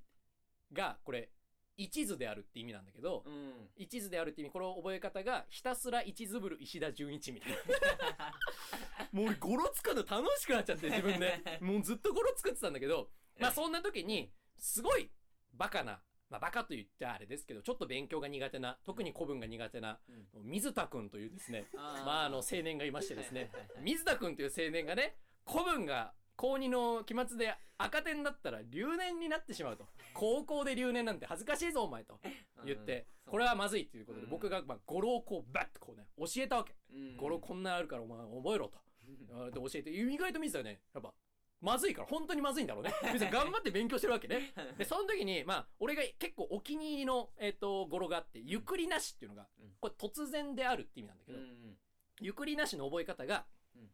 [0.73, 1.31] が、これ、
[1.79, 3.53] 一途であるって意味なんだけど、うん。
[3.77, 7.59] 一途であるって意味、この覚え方が、ひたすら一途ぶる石田純一みたいな。
[9.13, 11.59] もう俺語呂作るの楽しくなっちゃって、自分で。
[11.61, 15.09] もうずっと語呂作ってたんだけど、まあそんな時に、すごい
[15.55, 20.01] バカな、まあバカと言ってあれですけど、ちょっと勉強が苦手な、特に古文が苦手な、
[20.35, 22.05] 水田くんというですね、あー。
[22.05, 23.53] まああの青年がいましてですね。
[23.83, 25.17] 水田くんという青年がね、
[25.47, 29.87] 古文が高2の期末で赤点だったら留年になってしまうと。
[30.15, 32.21] 高校で留年なんて恥ずかしいぞお前と。
[32.65, 33.33] 言って、うん。
[33.33, 34.31] これはまずいということで、うん。
[34.31, 36.77] 僕がまあ語呂をこうバッとこうね、教えたわけ。
[36.95, 37.17] うん。
[37.17, 38.79] 語呂こんなあるからお前覚えろと。
[39.33, 41.13] あで教えて、意外と水田はね、やっぱ、
[41.61, 42.93] まずいから、本当にまずいんだろうね。
[43.33, 44.53] 頑張って勉強してるわけね。
[44.77, 51.79] で、その時に、まあ、俺が結構お気に入りの、えっ、と、語呂があって、ゆくりなしっていうのがうん、これ突然であるって意味なんだけど、うんうん。
[52.21, 53.91] ゆくりなしの覚え方がうん、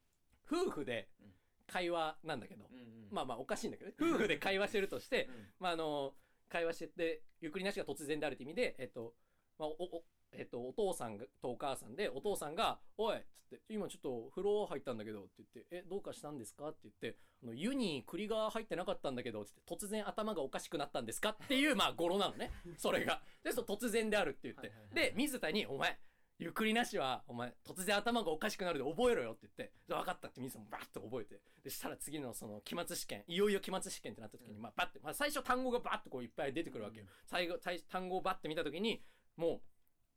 [0.46, 1.34] 夫婦でうん
[1.66, 3.96] 会話なんだけど、うんうんまあまあおかしいんだけどね。
[4.00, 6.14] 夫婦で会話してるとしてう、んまああの、
[6.48, 9.14] 会話してて、ゆくりなしが突然であるって意味で、えっと、
[9.58, 13.16] まあ、お、お、えっと、お父さんがとお母さんで、お父さんが、おい、
[13.48, 16.68] つって、今ちょっと風呂入ったんだけど、って言って、え、どうかしたんですか？
[16.68, 21.30] って言って、あの、湯に栗が入ってなかったんだけど、つって、突然頭がおかしくなったんですか？
[21.30, 22.50] っていう、まあ、語呂なのね。
[22.76, 23.22] それが。
[23.42, 24.86] で、そう、突然であるって言ってはいはいは。
[24.92, 25.98] いで、水田に、お前、
[26.38, 37.06] ゆっくりなしは、お前、突然頭がおかしくなるで覚えろよって言って、じゃあ分かったって水田もバッと覚えて、で、したら次のその期末試験、いよいよ期末試験ってなった時に、まあ、バッて、まあ、最初単語がバッとこういっぱい出てくるわけよ。
[37.26, 39.04] 最後、最単語をバッて見た時に、
[39.36, 39.60] も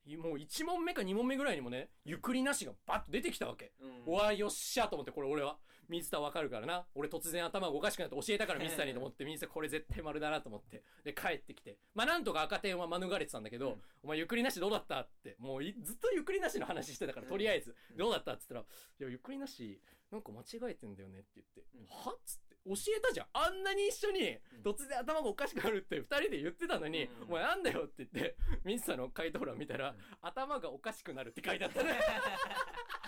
[0.07, 3.73] う、いもう1問目か2問目ぐらいにもね、ゆっくりなしがバッと出てきたわけ。
[3.79, 5.59] うんうわよっしゃと思って、これ俺は、
[5.89, 6.85] 水田わかるからな。
[6.95, 10.83] 俺突然頭がおかしくなって教えたから水田にと思って、水田これ絶対丸だなと思って。
[11.03, 11.77] で、帰ってきて。
[11.95, 13.81] まあなんとか赤点は免れてたんだけど、うん。
[14.03, 14.99] お前ゆっくりなしどうだった？
[14.99, 17.97] って、もういずっとゆっくりなしの話してたから、とりあえず、うん。
[17.97, 18.33] どうだった？
[18.33, 19.81] って言ったら、いや、ゆっくりなし、
[20.11, 21.85] なんか間違えてんだよねって言って、うん。
[21.87, 23.27] はっつって、教えたじゃん。
[23.33, 27.23] あんなに一緒に、突然頭がおかしくなるって二人で言ってたのに、うん。
[27.29, 28.35] お前なんだよって言って、
[28.65, 31.97] 水田の回答欄見たら、頭がおかしくなるって書いてあったね。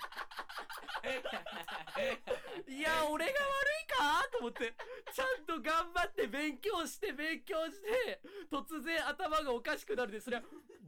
[2.68, 3.36] いや、俺が悪
[3.84, 4.28] いか？
[4.32, 4.74] と思って、
[5.14, 10.43] ちゃんと頑張って勉強して勉強して、突然頭がおかしくなるで、それは、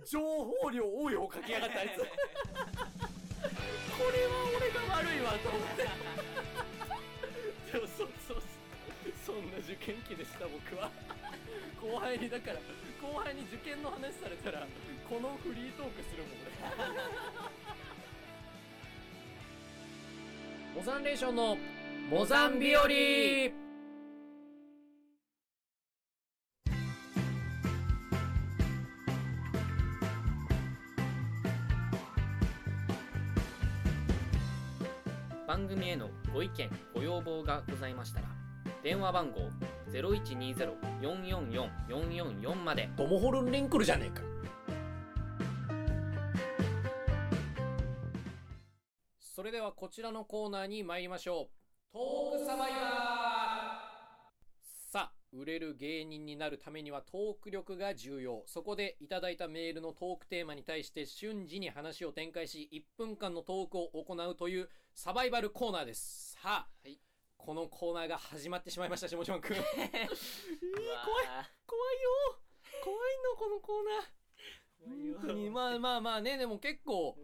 [0.05, 1.97] 情報量多い方書きやがったあいつ。
[1.99, 2.05] こ
[4.11, 5.83] れは俺が悪いわと思って。
[7.71, 8.41] でもそうそう
[9.25, 9.31] そ。
[9.33, 10.91] んな受験期でした僕は。
[11.81, 12.59] 後輩にだから、
[13.01, 14.67] 後輩に受験の話されたら、
[15.09, 16.51] このフリートークするもん俺。
[20.73, 21.57] モザンレーションの
[22.09, 23.51] モザンビオリ
[35.45, 38.27] 番組へのご意見ご要望がございましたら
[38.81, 39.49] 電話番号
[39.91, 44.21] 0120-444-444までドモホルンリンクルじゃねえか。
[49.41, 51.93] それではこちらのコーナーに参りましょう。
[51.93, 52.79] トークサバイバー
[54.93, 58.43] さあ、売れる芸人になるためにはトーク力が重要。
[58.45, 66.33] そこでいただいたメールのトークテーマに対して瞬時に話を展開し、1分間のトークを行うというサバイバルコーナーです。
[66.33, 66.99] さあ、はい。
[67.35, 69.57] このコーナーが始まってしまいました、下島くん。
[69.57, 70.05] うわ怖いー
[71.65, 72.01] 怖い。
[72.03, 72.09] よ。
[72.83, 75.17] 怖いのこのコーナー。
[75.17, 75.49] 本当に。
[75.49, 77.17] まあまあまあねでも結構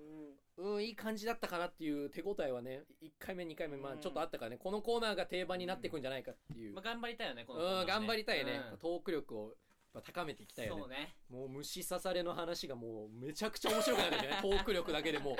[0.57, 3.99] うんいい感じだったかなっていう手応えはね1回目2回目まあうん。
[3.99, 6.73] ちょっとあったからねこのコーナーが定番になっていくんじゃないかっていう。
[6.73, 8.61] まあ、頑張りたいよねこのうん頑張りたいね。
[8.71, 8.77] うん。
[8.79, 9.53] トーク力を
[10.01, 10.81] 高めていきたいよね。
[10.81, 11.15] そうね。
[11.29, 14.29] もう虫刺されの話がもうめちゃくちゃ面白くなるよね。
[14.41, 15.37] トーク力だけでも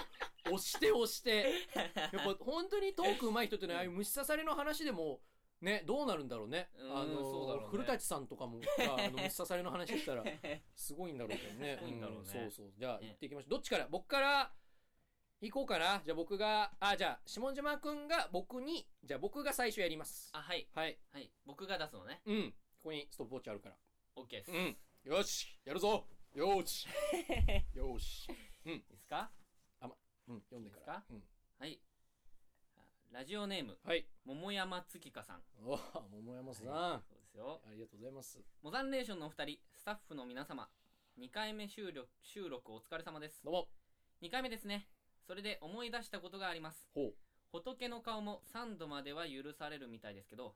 [0.50, 1.52] う押して押して。
[1.76, 5.22] やっぱ本当にトーク上手い人ってねああいう虫刺されの話でも
[5.62, 6.70] ねどうなるんだろうね。
[6.76, 10.24] うんあのね古舘さんとかもがあの虫刺されの話したら
[10.76, 11.78] すごいんだろうけどね。
[11.78, 12.26] すごいんだろうね。
[12.26, 12.72] そうそう。
[12.78, 13.50] じゃあ、ね行っていきましょう。
[13.52, 14.54] どっちから僕から、
[15.40, 16.02] 行こうかな。
[16.04, 20.30] じゃあ僕が、あ、じゃあ、下島くんが僕に、じゃあ僕が最初やります。
[20.34, 20.98] あはいはい。
[21.14, 22.52] はい僕が出すのねうん。
[22.78, 23.76] ここにストップウォッチあるから。
[24.16, 24.78] OK です、いうん。
[25.04, 25.60] よし。
[25.64, 26.06] やるぞ。
[26.34, 26.88] よーし。
[27.76, 28.28] よーし。
[28.66, 29.32] いですか？
[30.28, 30.42] うん。
[30.42, 31.24] 読んでからうん。
[31.60, 31.80] はい
[33.12, 34.06] ラジオネームはい。
[34.26, 36.62] 桃山月花さんおー桃山さ
[36.98, 37.04] ん。
[37.08, 38.44] そうですよありがとうございます。
[38.64, 40.68] モザンレーションのお二人スタッフの皆様
[41.20, 43.70] 2回目収録収録お疲れ様ですどうも。
[44.22, 44.90] 2回目ですね
[45.28, 46.88] それで思い出したことがあります。
[46.96, 47.14] ほう。
[47.52, 50.56] 仏の顔も3度までは許されるみたいですけど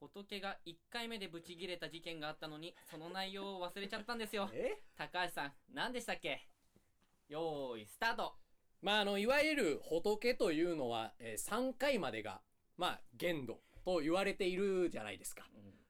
[0.00, 4.48] 仏が1回目でブチギレた事件があったのにその内容を忘れちゃったんですよ。
[4.52, 4.82] え？
[4.96, 6.48] 高橋さん何でしたっけ？
[7.28, 8.34] よーいスタート。
[8.80, 12.40] まあ、あの、いわゆる仏というのは、えー3回までが、
[12.76, 15.44] まあ、限度と言われているじゃないですか。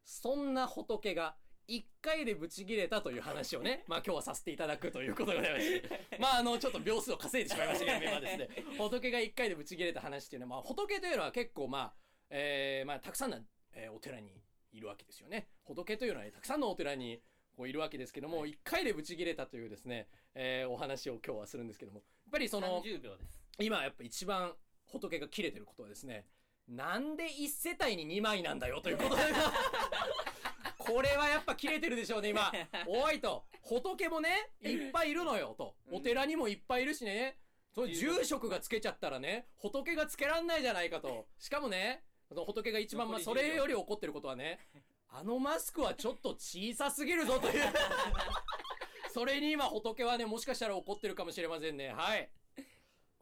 [0.05, 1.37] そんな仏が、
[1.69, 8.49] 一回でブチギレたという話をね、まあ今日はさせていただくということでございまして、 まああの、ちょっと秒数を稼いでしまいましたけど、メンバーですね。
[8.79, 11.95] 仏が一回でブチギレた話っていうのは、まあ仏というのは結構まあ、
[12.31, 13.39] えー、まあたくさんの、
[13.75, 14.43] えーお寺に
[14.73, 15.51] いるわけですよね。
[15.65, 17.23] 仏というのはね、たくさんのお寺に
[17.55, 18.51] こういるわけですけども、はい。
[18.51, 23.39] 一回でブチ切れたというですね、えーお話を今日はするんですけども、やっぱりその、30秒です。
[23.61, 24.57] 今やっぱ一番
[24.87, 26.25] 仏が切れてることはですね、
[26.67, 29.23] なんで一世帯に2枚なんだよということで、
[30.89, 32.51] これはやっぱ切れてるでしょうね、今。
[32.89, 35.77] おいと、仏もね、いっぱいいるのよと。
[35.89, 37.39] うんお寺にもいっぱいいるしね、
[37.75, 41.27] その住職がつけちゃったらね、仏がつけらんないじゃないかと。
[41.39, 44.59] しかもね、その仏が一番、まあ、そ残り10秒れより怒ってることはね、
[45.09, 47.65] あのマスクはちょっと小さすぎるぞという。
[49.13, 51.89] それに今仏はね、もしかしたら怒ってるかもしれませんね。
[51.93, 52.31] はい。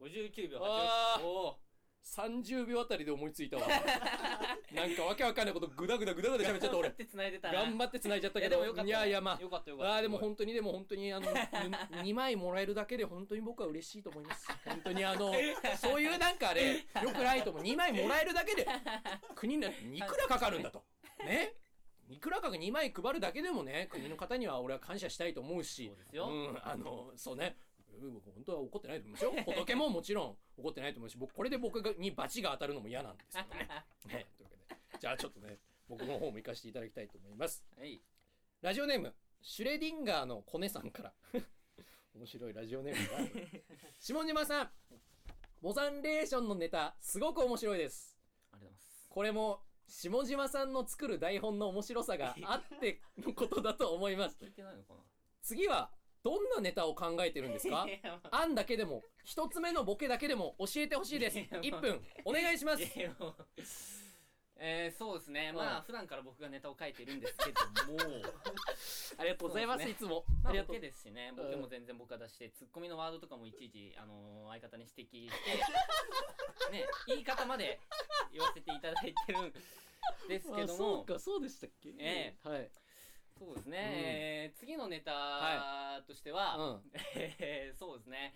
[0.00, 1.65] 59秒あー88おー
[2.06, 3.66] 30秒あたりで思いついたわ。
[4.72, 6.94] なんかわけわかんないことグダグダグダグダ喋っちゃった俺頑張っ。
[6.96, 8.64] て繋いでたな頑張って繋いじゃったけど。
[8.64, 9.80] いやいやいやまよかったよあ。
[9.80, 14.46] かったああーでも本当にでも本当にあの2枚もらえるだけで本当に僕は嬉しいと思います。
[14.64, 15.32] 本当にあの
[15.76, 17.62] そういうなんかねよ くないと思う。
[17.62, 18.66] 2枚もらえるだけで
[19.34, 20.84] 国にいくらかかるんだと。
[21.24, 21.54] ね？
[22.08, 25.88] いくらかが2枚配るだけでもね国の方には俺は感謝したいと思うし。
[25.88, 27.56] そうですようんあのそうね。
[28.00, 33.68] うん本当は怒ってないと思うでしょ仏ももちろん怒ってないと思うし僕これで僕がに罰が当たるのも嫌なんですけどね。
[34.18, 37.64] ね、 というわけで、じゃあちょっとね、僕の方も行かせていただきたいと思います。
[37.76, 38.00] はい
[38.62, 41.12] ラジオネーム、シュレディンガーのコネさんから。
[42.14, 43.52] 面白いラジオネームだ。
[44.00, 44.72] 下島さん、
[45.60, 48.18] モザンレーションのネタ、すごく面白いです。
[48.52, 54.38] ありがとうございますこれも、下島さんの作る台本の面白さがあってのことだと思います。
[54.40, 55.00] 聞いてないのかな？
[55.42, 55.92] 次は、
[56.26, 57.86] どんなネタを考えてるんですか？
[58.32, 61.38] 案だけでも、一つ目のボケだけでも教えてほしいです。
[61.38, 62.82] いや1分、お願いします。
[64.58, 65.56] えー、そうですね、うん。
[65.56, 67.98] まあ普段から僕がネタを書いてるんですけども。
[69.18, 69.92] ありがとうございます、すね。
[69.92, 70.24] いつも。
[70.42, 70.74] まあありがとう。
[70.76, 70.88] ボケ。
[70.88, 71.32] ですしね。
[71.36, 77.78] ボケも全然僕が出してツッコミのワードとかもいちいち、あのー相方に指摘して ね言い方まで
[78.32, 79.52] 言わせていただいてるん
[80.28, 80.76] ですけあども。
[80.76, 81.90] そうか、そうでしたっけ？
[81.98, 82.36] え。
[82.42, 82.70] はい。
[83.38, 86.82] そうですね、うんえー次のネタはとしては、うん。
[87.16, 88.34] えーそうですね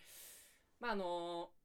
[0.79, 1.61] まああのー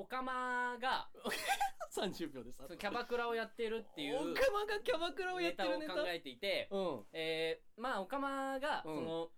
[0.00, 1.08] オカマが
[1.92, 2.58] 30秒です。
[2.78, 5.94] キャバクラをやってるっていうオカマがキャバクラをやってるネタ。
[5.94, 7.04] 考えていて、うん。
[7.12, 9.30] えーまあオカマがうんその、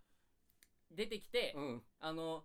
[0.91, 1.83] 出てきて、うん。
[2.01, 2.45] あの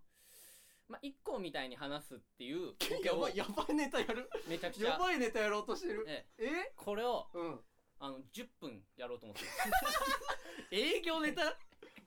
[0.87, 4.29] まあ一個みたいに話すっていう やばい、やばいネタやる。
[4.47, 6.05] めちゃくちゃやばいネタやろうとしてる。
[6.07, 6.73] ええ？
[6.77, 7.65] これをうん。
[7.99, 9.47] あの10分やろうと思ってる
[10.97, 11.57] 営業ネタ？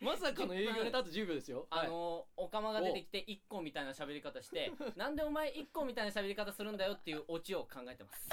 [0.00, 1.66] まさかの営業ネタあと10秒ですよ。
[1.70, 8.28] あのオカマが出てきて一個みたいな喋り方して なんでお前一個みたいな喋り方するんだよっていうオチを考えてます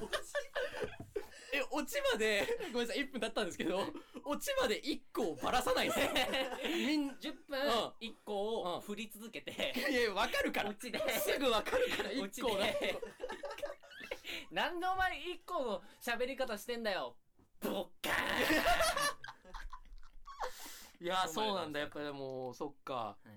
[1.52, 3.80] え、オチまで、ごめんなさい、1分経ったんですけど、
[4.24, 6.10] オチまで1個をばらさないんですよ。
[6.68, 10.74] みん、10うん分一個うんを振り続けていやいや、わかるからオ。
[10.74, 12.54] チですぐわかるから、1オチ個。
[12.58, 13.00] で
[14.50, 17.16] なんでお前一個の喋り方してんだよ
[17.60, 17.72] ボッ
[18.02, 18.14] カー
[21.04, 23.16] いや、そうなんだ、やっぱりでも、そっか。
[23.24, 23.28] い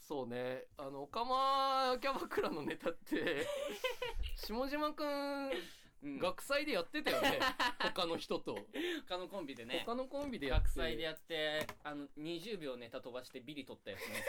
[0.00, 0.64] そうね。
[0.76, 3.46] あの、オカマキャバクラのネタって、
[4.36, 5.50] 下島くん、
[6.04, 7.38] うん学祭でやってたよね。
[7.80, 8.58] 他の人と。
[9.08, 10.64] 他のコンビでね他のコンビでやって。
[10.64, 14.22] 学祭でやってあの20秒ネタ飛ばしてビリ取ったやつね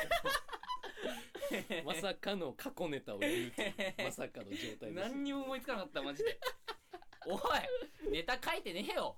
[1.85, 3.73] まさかの過去ネタを言うという
[4.03, 5.09] まさかの状態です。
[5.09, 6.39] 何にも思いつかなかったマジで。
[7.27, 9.15] おいネタ書いてねえよ。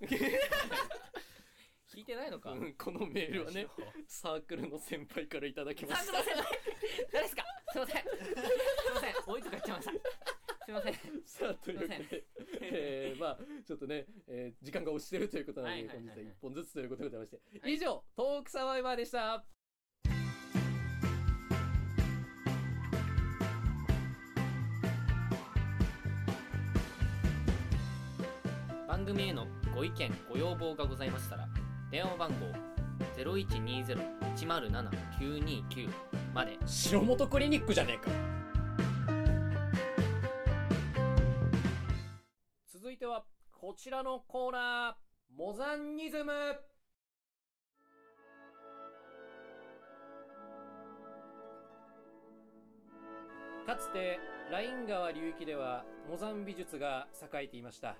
[1.90, 2.52] 聞いてないのか？
[2.54, 3.68] うんこのメールはね、
[4.08, 6.14] サークルの先輩からいただきました。
[6.14, 6.60] サークル先輩？
[7.12, 7.44] 誰ですか？
[7.72, 8.04] すいません。
[8.04, 8.14] すい
[8.94, 9.14] ません。
[9.28, 9.92] おいとか言っちゃいました。
[10.66, 10.94] すいません。
[11.26, 12.26] さあ、というわけで、
[12.62, 16.18] えー、まあ、ちょっとね、えー時間が押してるということなので、はいはいはいはい。
[16.18, 17.74] 本日は一本ずつということでございまして、はい。
[17.74, 19.46] 以上、トークサバイバーでした。
[29.08, 31.48] 組へのご意見ご要望がございましたら
[31.90, 32.36] 電話番号
[33.16, 35.90] 0120-107-929
[36.34, 38.12] まで白本クリニックじゃねえか。
[42.68, 44.96] 続いては、こちらのコーナー、
[45.38, 46.34] モザンニズム。
[53.66, 54.20] かつて
[54.52, 57.98] ライン川流域ではモザン美術が栄えていました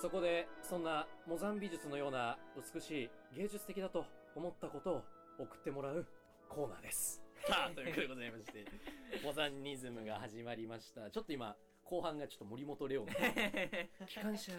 [0.00, 2.36] そこでそんなモザン美術のような
[2.74, 5.02] 美しい芸術的だと思ったことを
[5.38, 6.06] 送ってもらう
[6.48, 8.64] コーナーですさあということでございまして
[9.24, 13.12] モザンニズムが始まりましたちょっと今後半がちょっと森本レオンの
[14.06, 14.52] 機関車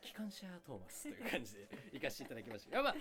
[0.00, 2.76] 機関車トーマスという感じで行かせていただきました。
[2.76, 2.94] やっぱ、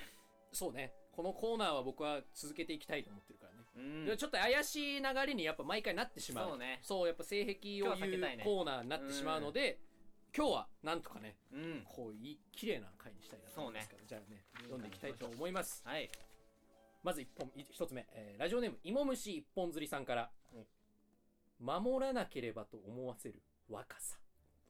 [0.51, 3.59] そうね、このコーナーは僕は続けていきたいと思ってるからね。
[3.76, 6.49] うんでちょっと怪しい流れにやっぱ毎回なってしまう。
[6.51, 9.80] そうねそう、やっぱ性癖を言うコーナーになってしまうので、
[10.36, 11.86] 今日はなんとかねうん。
[11.88, 15.81] こういい綺麗な回にしたいなと思いますから、じゃあね読んでいきたいと思います。
[15.86, 16.09] はい。
[17.03, 20.29] まず一本い一つ目、えーラジオネーム芋虫一本釣りさんから、
[21.57, 24.17] 守らなければと思わせる若さ。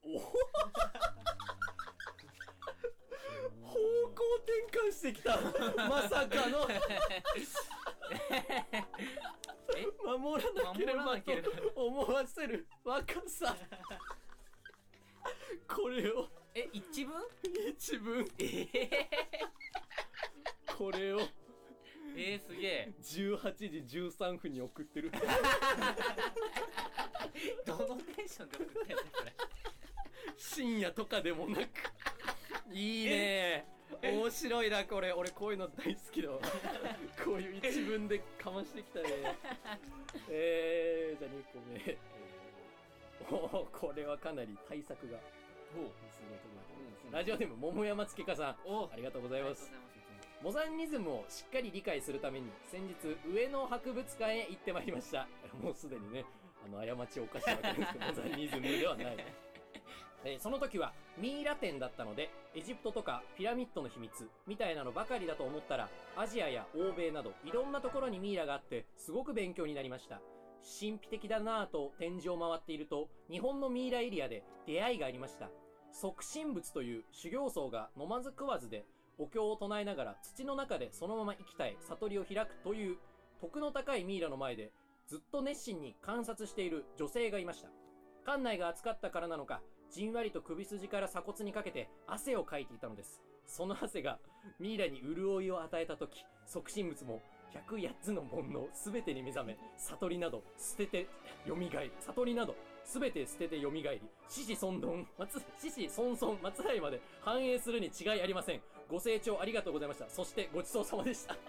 [0.03, 0.37] お方
[3.71, 3.79] 向
[4.43, 5.41] 転換してきた。
[5.89, 6.67] まさかの。
[10.19, 10.73] 守らな
[11.21, 13.57] ければと思わせる若さ
[15.67, 16.29] これを。
[16.53, 17.13] え一文？
[17.69, 18.27] 一文。
[18.39, 19.07] え
[20.77, 21.19] これを。
[22.17, 22.93] えー、すげえ。
[23.01, 25.11] 18時13分に送ってる。
[27.65, 29.33] どのテンションで送ってんのこれ？
[30.37, 31.69] 深夜とかでもなく。
[32.71, 33.67] いいね。
[34.01, 35.11] 面白いなこれ。
[35.13, 36.39] 俺こういうの大好きだわ。
[37.23, 39.37] こういう一文でかましてきたね。
[40.29, 41.97] えー、じゃあ2個目、
[43.29, 45.17] えー、おーこれはかなり対策が。
[45.75, 48.89] すごいところだと思いますラジオネーム桃山つけかさんお。
[48.91, 49.71] ありがとうございます。
[50.41, 52.93] モザンニズムをしっかり理解するために先日
[53.33, 55.27] 上野博物館へ行ってまいりました。
[55.61, 56.25] もうすでにね
[56.65, 59.17] あの過ちを犯したわけですけど モザンニズムではない。
[60.23, 70.19] えーその時はミイラ展だったのでエジプトとかピラミッドの秘密みたいなのばかりだと思ったらアジアや欧米などいろんなところにミイラがあってすごく勉強になりました
[70.63, 75.49] 神秘的だなぁと展示を回っていると日本のミイラエリアで出会いがありました。
[75.91, 78.85] 即身仏という修行僧が飲まず食わずで
[79.17, 82.97] お経を唱えながら土の中でそのまま生き絶え悟りを開くという
[83.39, 84.71] 徳の高いミイラの前で
[85.07, 87.69] ずっと熱心に観察している女性がいました。
[88.25, 93.21] 館内が暑かったからなのかじんわりと首筋から鎖骨にかけて汗をかいていたのです。
[93.45, 94.19] その汗が
[94.59, 97.21] ミイラに潤いを与えた時即身仏も
[97.55, 101.07] 108つの煩悩すべてに目覚め悟りなど捨てて
[101.47, 101.71] 蘇り。
[101.99, 102.53] 悟りなど
[102.83, 104.01] すべて捨てて蘇り。
[104.27, 108.61] 死死孫孫松死死孫孫松来まで繁栄するに違いありません。
[108.89, 110.09] ご清聴ありがとうございました。
[110.09, 111.33] そしてごちそうさまでした。
[111.33, 111.43] いや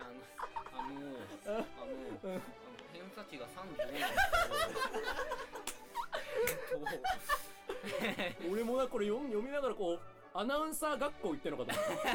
[0.00, 0.10] あの
[0.72, 0.98] あのあの
[2.22, 2.32] あの
[2.92, 4.02] 偏差値が35なんです
[8.30, 10.00] けど俺もなこれ読み読みながらこう
[10.36, 12.08] アナウンサー学校行ってんのかと思った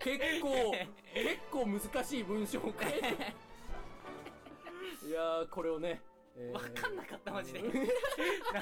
[0.00, 0.72] 結構
[1.14, 3.00] 結構難しい文章を書いて。
[5.06, 6.00] いやーこれをね、
[6.36, 6.54] えー。
[6.54, 7.62] わかんなかったマジで。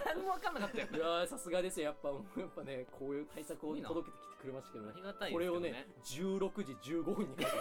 [0.07, 0.87] 何もわかんなかったよ。
[0.93, 1.87] いやーさすがですよ。
[1.87, 2.15] やっぱや
[2.47, 4.93] っぱねこういう対策を届けてきてくれましたけどね。
[4.95, 5.87] ありがたいこれをねね。
[6.05, 7.53] 16時15分に書いて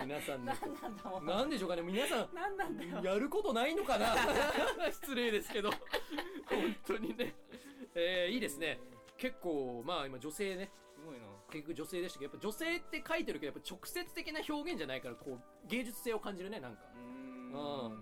[0.00, 3.00] 皆さんね何なんだもんなんでしょうかね皆さん何なんだよ。
[3.02, 4.14] やることないのかな？
[4.90, 5.70] 失礼ですけど。
[5.70, 5.80] 本
[6.86, 7.34] 当にね。
[7.94, 8.80] えー、いいですね。
[9.16, 10.70] 結構まあ今女性ね。
[10.94, 16.78] すごいな結局女性でしたけどやっぱ女性って書いてるけどやっぱ直接的な表現じゃないからこう芸術性を感じるねなんか。
[17.52, 17.92] うーうん。
[17.94, 17.98] ん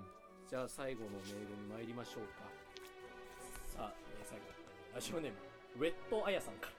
[0.48, 2.44] じゃあ最後のメールに参りましょうか。
[3.76, 4.44] さあ、えー最後。
[4.94, 5.38] ラジオネーム
[5.84, 6.72] ウェットあやさんから。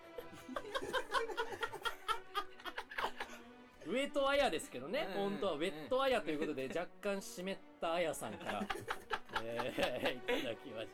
[3.86, 8.64] ウェットあやですけどね、うん本当はウェットあやということで若干湿ったあやさんから、
[9.44, 10.94] えーいただきました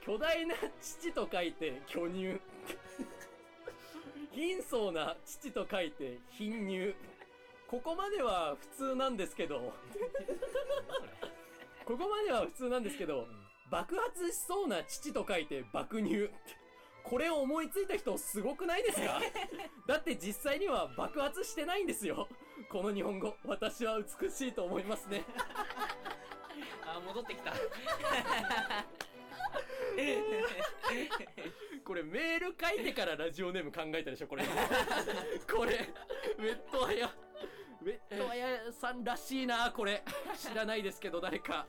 [0.00, 2.40] 巨大な父と書いて巨乳
[4.36, 6.94] 貧相な父と書いて貧乳。
[7.66, 9.72] ここまでは普通なんですけど。
[11.84, 13.28] ここまでは普通なんですけど
[13.70, 16.30] 爆発しそうな父と書いて爆乳。
[17.02, 19.20] これを思いついた人すごくないですか？
[19.86, 22.28] だって実際には爆発してないんですよ。
[22.68, 23.36] この日本語。
[23.44, 25.24] 私は美しいと思いますね。
[26.84, 27.52] あ戻ってきた
[31.86, 34.42] これメール書いてからラジオネーム考えたでしょこれ。
[34.44, 35.88] これ。
[36.36, 37.06] ウェットアヤ。
[37.80, 40.02] ウェットアヤさんらしいなこれ。
[40.36, 41.64] 知らないですけど誰か。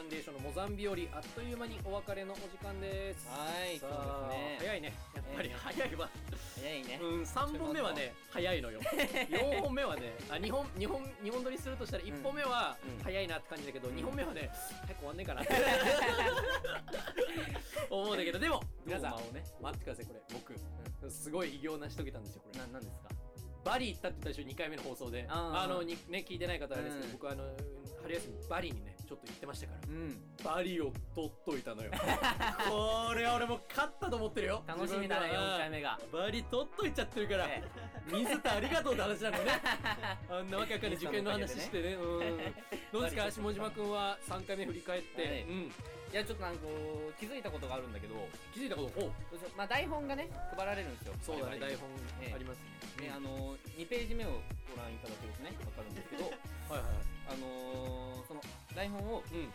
[0.08, 3.28] ンレーションのモザンビオリ、あっという間にお別れのお時間です。
[3.28, 4.00] はいそうです
[4.32, 4.92] ね早いね。
[5.14, 6.08] やっぱりえ早いわ。
[6.56, 8.80] 早いねうん、3本目はね、早いのよ。
[9.28, 14.50] 4本目はね、あ、2本、2本、2本撮りするとしたら1本目はうん早いなって感じだけど、2本目はね、
[14.86, 15.54] 早く終わんねえかなって
[17.90, 20.20] 思うんだけど、でも、皆さんね待ってください、これ。
[20.32, 22.66] 僕、すごい偉業成し遂げたんですよ、これな。
[22.68, 23.08] なんですか？
[23.64, 25.26] バリ行ったって言ったでしょ、2回目の放送で。
[25.28, 27.44] あの、にね、聞いてない方はですけど、うん僕、あの、
[28.02, 29.78] 春休み、バリにね、ちょっと行ってましたから。
[29.88, 31.90] うんバリを取っといたのよ。
[32.68, 34.62] これ俺もう勝ったと思ってるよ。
[34.66, 37.46] 楽しみだね自分では4回目がバリ取っといちゃってるから。
[37.48, 37.62] え
[38.10, 39.52] 水田ありがとうって話なのね。
[40.30, 41.94] あんなわけわかんない受験の話してね。
[41.94, 42.38] うん。
[42.92, 45.22] どうですか下島くんは3回目振り返って？
[45.24, 45.72] はいうん。
[46.12, 48.14] いやちょっとなんかこう気づいたことがあるんだけど
[48.54, 49.12] 気づいたこと、おう
[49.54, 51.86] まあ台本がね配られるんですよそうだね、台本
[52.34, 52.58] あります
[52.98, 53.08] ね。
[53.08, 56.32] ねあの2ページ目をご覧いただけるとねわかるんですけどはい
[56.72, 57.17] はい。
[57.28, 58.40] あのーその
[58.74, 59.48] 台本をうん。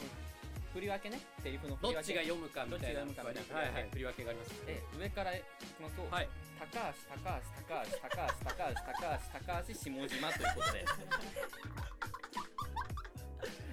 [0.73, 3.05] 振り分けねセリフの振どっり分けちが読むかみたいな。
[3.05, 3.89] どっちが読むかみたいなはいはい。
[3.91, 4.65] 振り分けがあります。
[4.65, 6.29] で上からいきますと、はい。
[6.59, 10.85] 高橋高橋高橋高橋高橋高橋高橋下島ということで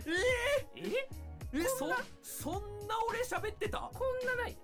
[0.06, 1.08] ええ
[1.52, 2.54] え、そ、そん
[2.88, 4.56] な俺喋ってたこんなない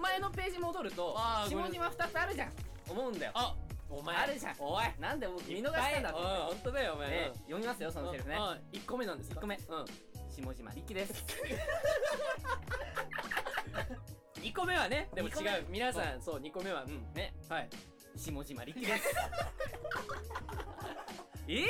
[0.00, 1.16] 前のページ戻ると
[1.48, 2.52] 下島2つあるじゃん
[2.88, 3.54] 思うんだよあ、
[3.92, 4.16] お前。
[4.16, 4.56] あるじゃん。
[4.58, 4.84] おい。
[4.98, 7.10] なんで僕見逃したんだうん、と本当だよ、お前。
[7.10, 8.36] ねうん読みますよそのセリフね。
[8.36, 8.42] うん、
[8.78, 9.36] 1個目なんですか？
[9.36, 9.56] 一個目。
[9.56, 9.62] うん。
[10.30, 11.12] 下島力です。
[14.40, 15.66] 2個目はね、でも違う。
[15.68, 17.12] 皆さん、そう、2個目は、うん。
[17.14, 17.34] ね。
[17.48, 17.68] はい。
[18.16, 19.14] 下島力です。
[21.48, 21.64] え？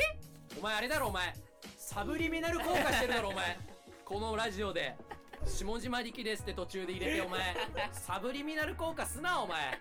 [0.59, 1.35] お前あれだろお前。
[1.77, 3.59] サブリミナル効果してるだろお前。
[4.05, 4.97] このラジオで。
[5.45, 7.57] 下島力ですって途中で入れてお前。
[7.93, 9.79] サブリミナル効果すなお前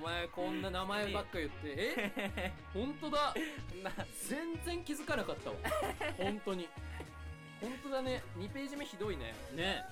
[0.00, 2.52] お前こんな名前ばっか言ってえ？
[2.72, 3.34] 本当だ。
[3.82, 3.92] な
[4.26, 5.56] 全然気づかなかったわ。
[6.16, 6.68] 本当に。
[7.60, 8.22] 本当だね。
[8.38, 9.34] 2ページ目ひどいね。
[9.52, 9.84] ね。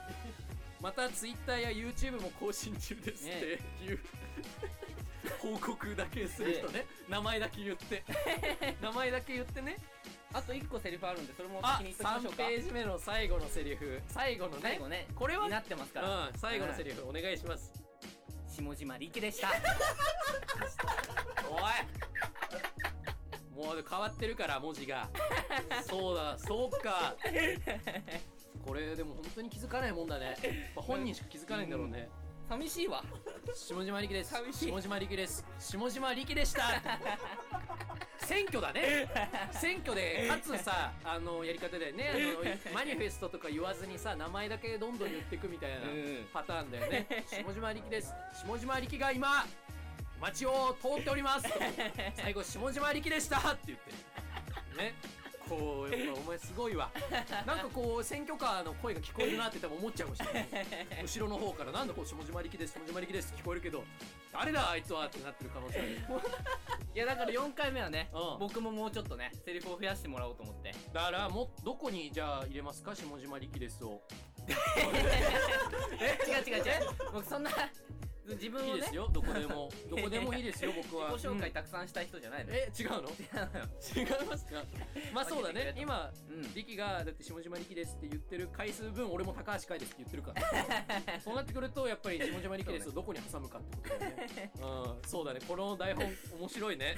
[0.80, 3.98] また Twitter や YouTube も更新中ですっていう、
[5.40, 6.86] 報告だけする人ね。
[7.08, 8.02] 名前だけ言って。
[8.80, 9.76] 名前だけ言ってね。
[10.32, 12.36] あと1個セリフあるんでそれもあ先に言っときましょ3うか。
[12.36, 14.00] ページ目の最後のセリフ。
[14.08, 14.60] 最後のね。
[14.62, 15.06] 最後ね。
[15.14, 16.28] これはになってますから。
[16.28, 17.87] うん最後のセリフお願いします
[18.62, 19.48] 下島力でした。
[21.50, 21.58] おい。
[23.56, 25.08] もう変わってるから文字が。
[25.88, 27.16] そうだそうか。
[28.64, 30.36] これでも本当に気づかないもんだね。
[30.76, 32.08] 本人しか気づかないんだろうね。
[32.48, 33.04] 寂しいわ。
[33.54, 34.30] 下島力です。
[34.30, 34.70] 寂しい。
[34.70, 35.44] 下島力です。
[35.58, 36.62] 下島力でした。
[38.24, 39.06] 選挙だね。
[39.52, 46.26] 選挙でかつさあのやり方でねあのマニフェストとか言わずにさ名前だけどんどん言っていくみたいなうん。
[46.32, 47.06] パターンだよね。
[47.26, 48.14] 下島力です。
[48.32, 49.44] 下島力が今
[50.20, 51.46] 街を通っております。
[52.16, 53.92] 最後下島力でしたって言って
[54.82, 54.94] ね
[55.48, 56.90] こうやっぱお前すごいわ。
[57.46, 60.48] なんかこう選挙カーの声が聞こえるなって多分思っちゃうかもしれない
[61.02, 63.84] 後ろの方からなんだこう下島力です下島力ですって聞こえるけど
[64.32, 65.88] 誰だあいつはってなってる可能性ある。
[66.94, 68.38] いやだから4回目はねうん。
[68.38, 70.74] 僕ももうちょっとねセリフを増やしてもらおうと思って。
[70.92, 74.02] だからもどこにじゃあ入れますか下島力ですを。
[74.48, 74.52] 違
[76.52, 76.72] う違う違う。
[77.12, 77.50] 僕そんな
[78.34, 78.72] 自分をね。
[78.74, 79.08] いいですよ。
[79.12, 79.70] どこでも。
[79.90, 80.72] どこでもいいですよ。
[80.76, 81.10] 僕は。
[81.12, 81.54] 自己紹介うん。
[81.54, 82.52] たくさんしたい人じゃないの。
[82.52, 82.98] え違うの？
[82.98, 83.08] 違う
[84.20, 84.62] 違いますか
[85.12, 86.54] まあそうだね今うん。
[86.54, 90.42] 力がだって下島力ですって言ってる回数分俺も高橋海ですって言ってるから。
[91.20, 94.52] そうなってくるとやっぱり下島力ですをどこに挟むかってことだよね。
[94.56, 95.08] うん。
[95.08, 95.40] そうだね。
[95.46, 96.04] この台本
[96.38, 96.96] 面白いね。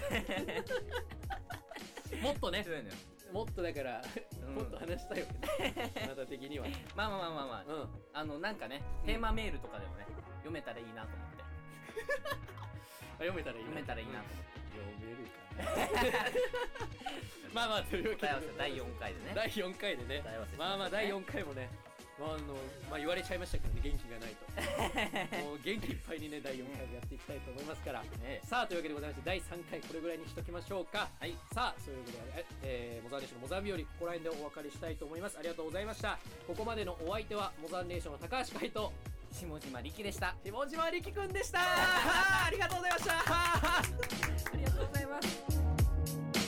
[2.22, 2.66] もっとね。
[3.32, 4.02] もっとだから、
[4.48, 4.54] うん。
[4.56, 5.26] もっと話したいわ
[5.56, 6.66] けねあなた的には。
[6.96, 7.74] まあまあまあまあまあ。
[7.74, 7.88] うん。
[8.12, 10.06] あのなんかねテーマメールとかでもね
[10.40, 11.44] 読めたらいいなと思って。
[13.20, 13.70] 読めたらいいな。
[13.70, 16.30] 読めたらいいなと思って読めるかな
[17.52, 18.46] まあまあというわけで答え合わせ。
[18.58, 19.32] 第4回でね。
[19.34, 20.74] 第4回でね答え合わせしましょうね。
[20.74, 21.68] まあまあ第4回もね
[22.20, 22.52] まああの
[22.90, 24.44] まあ、言われちゃいましたけどね元気がないと。
[25.40, 28.04] もう元気いっぱいにね第4回もやっていきたいと思いますから。
[28.22, 31.08] えさあというわけでございまして第3回これぐらいにしときましょうか。
[31.18, 31.34] はい。
[31.52, 35.38] さあそういうことで、えーモザンネーションのモザンビオリここら辺でお別れしたいと思います。
[35.38, 36.18] ありがとうございました。
[36.46, 38.92] ここまでのお相手はモザンネーションの高橋海人
[39.32, 40.34] 下島力でした。
[40.44, 41.60] 下島力くんでした。
[42.46, 43.12] ありがとうございました。
[43.12, 43.82] あ
[44.56, 46.39] りがとうございます。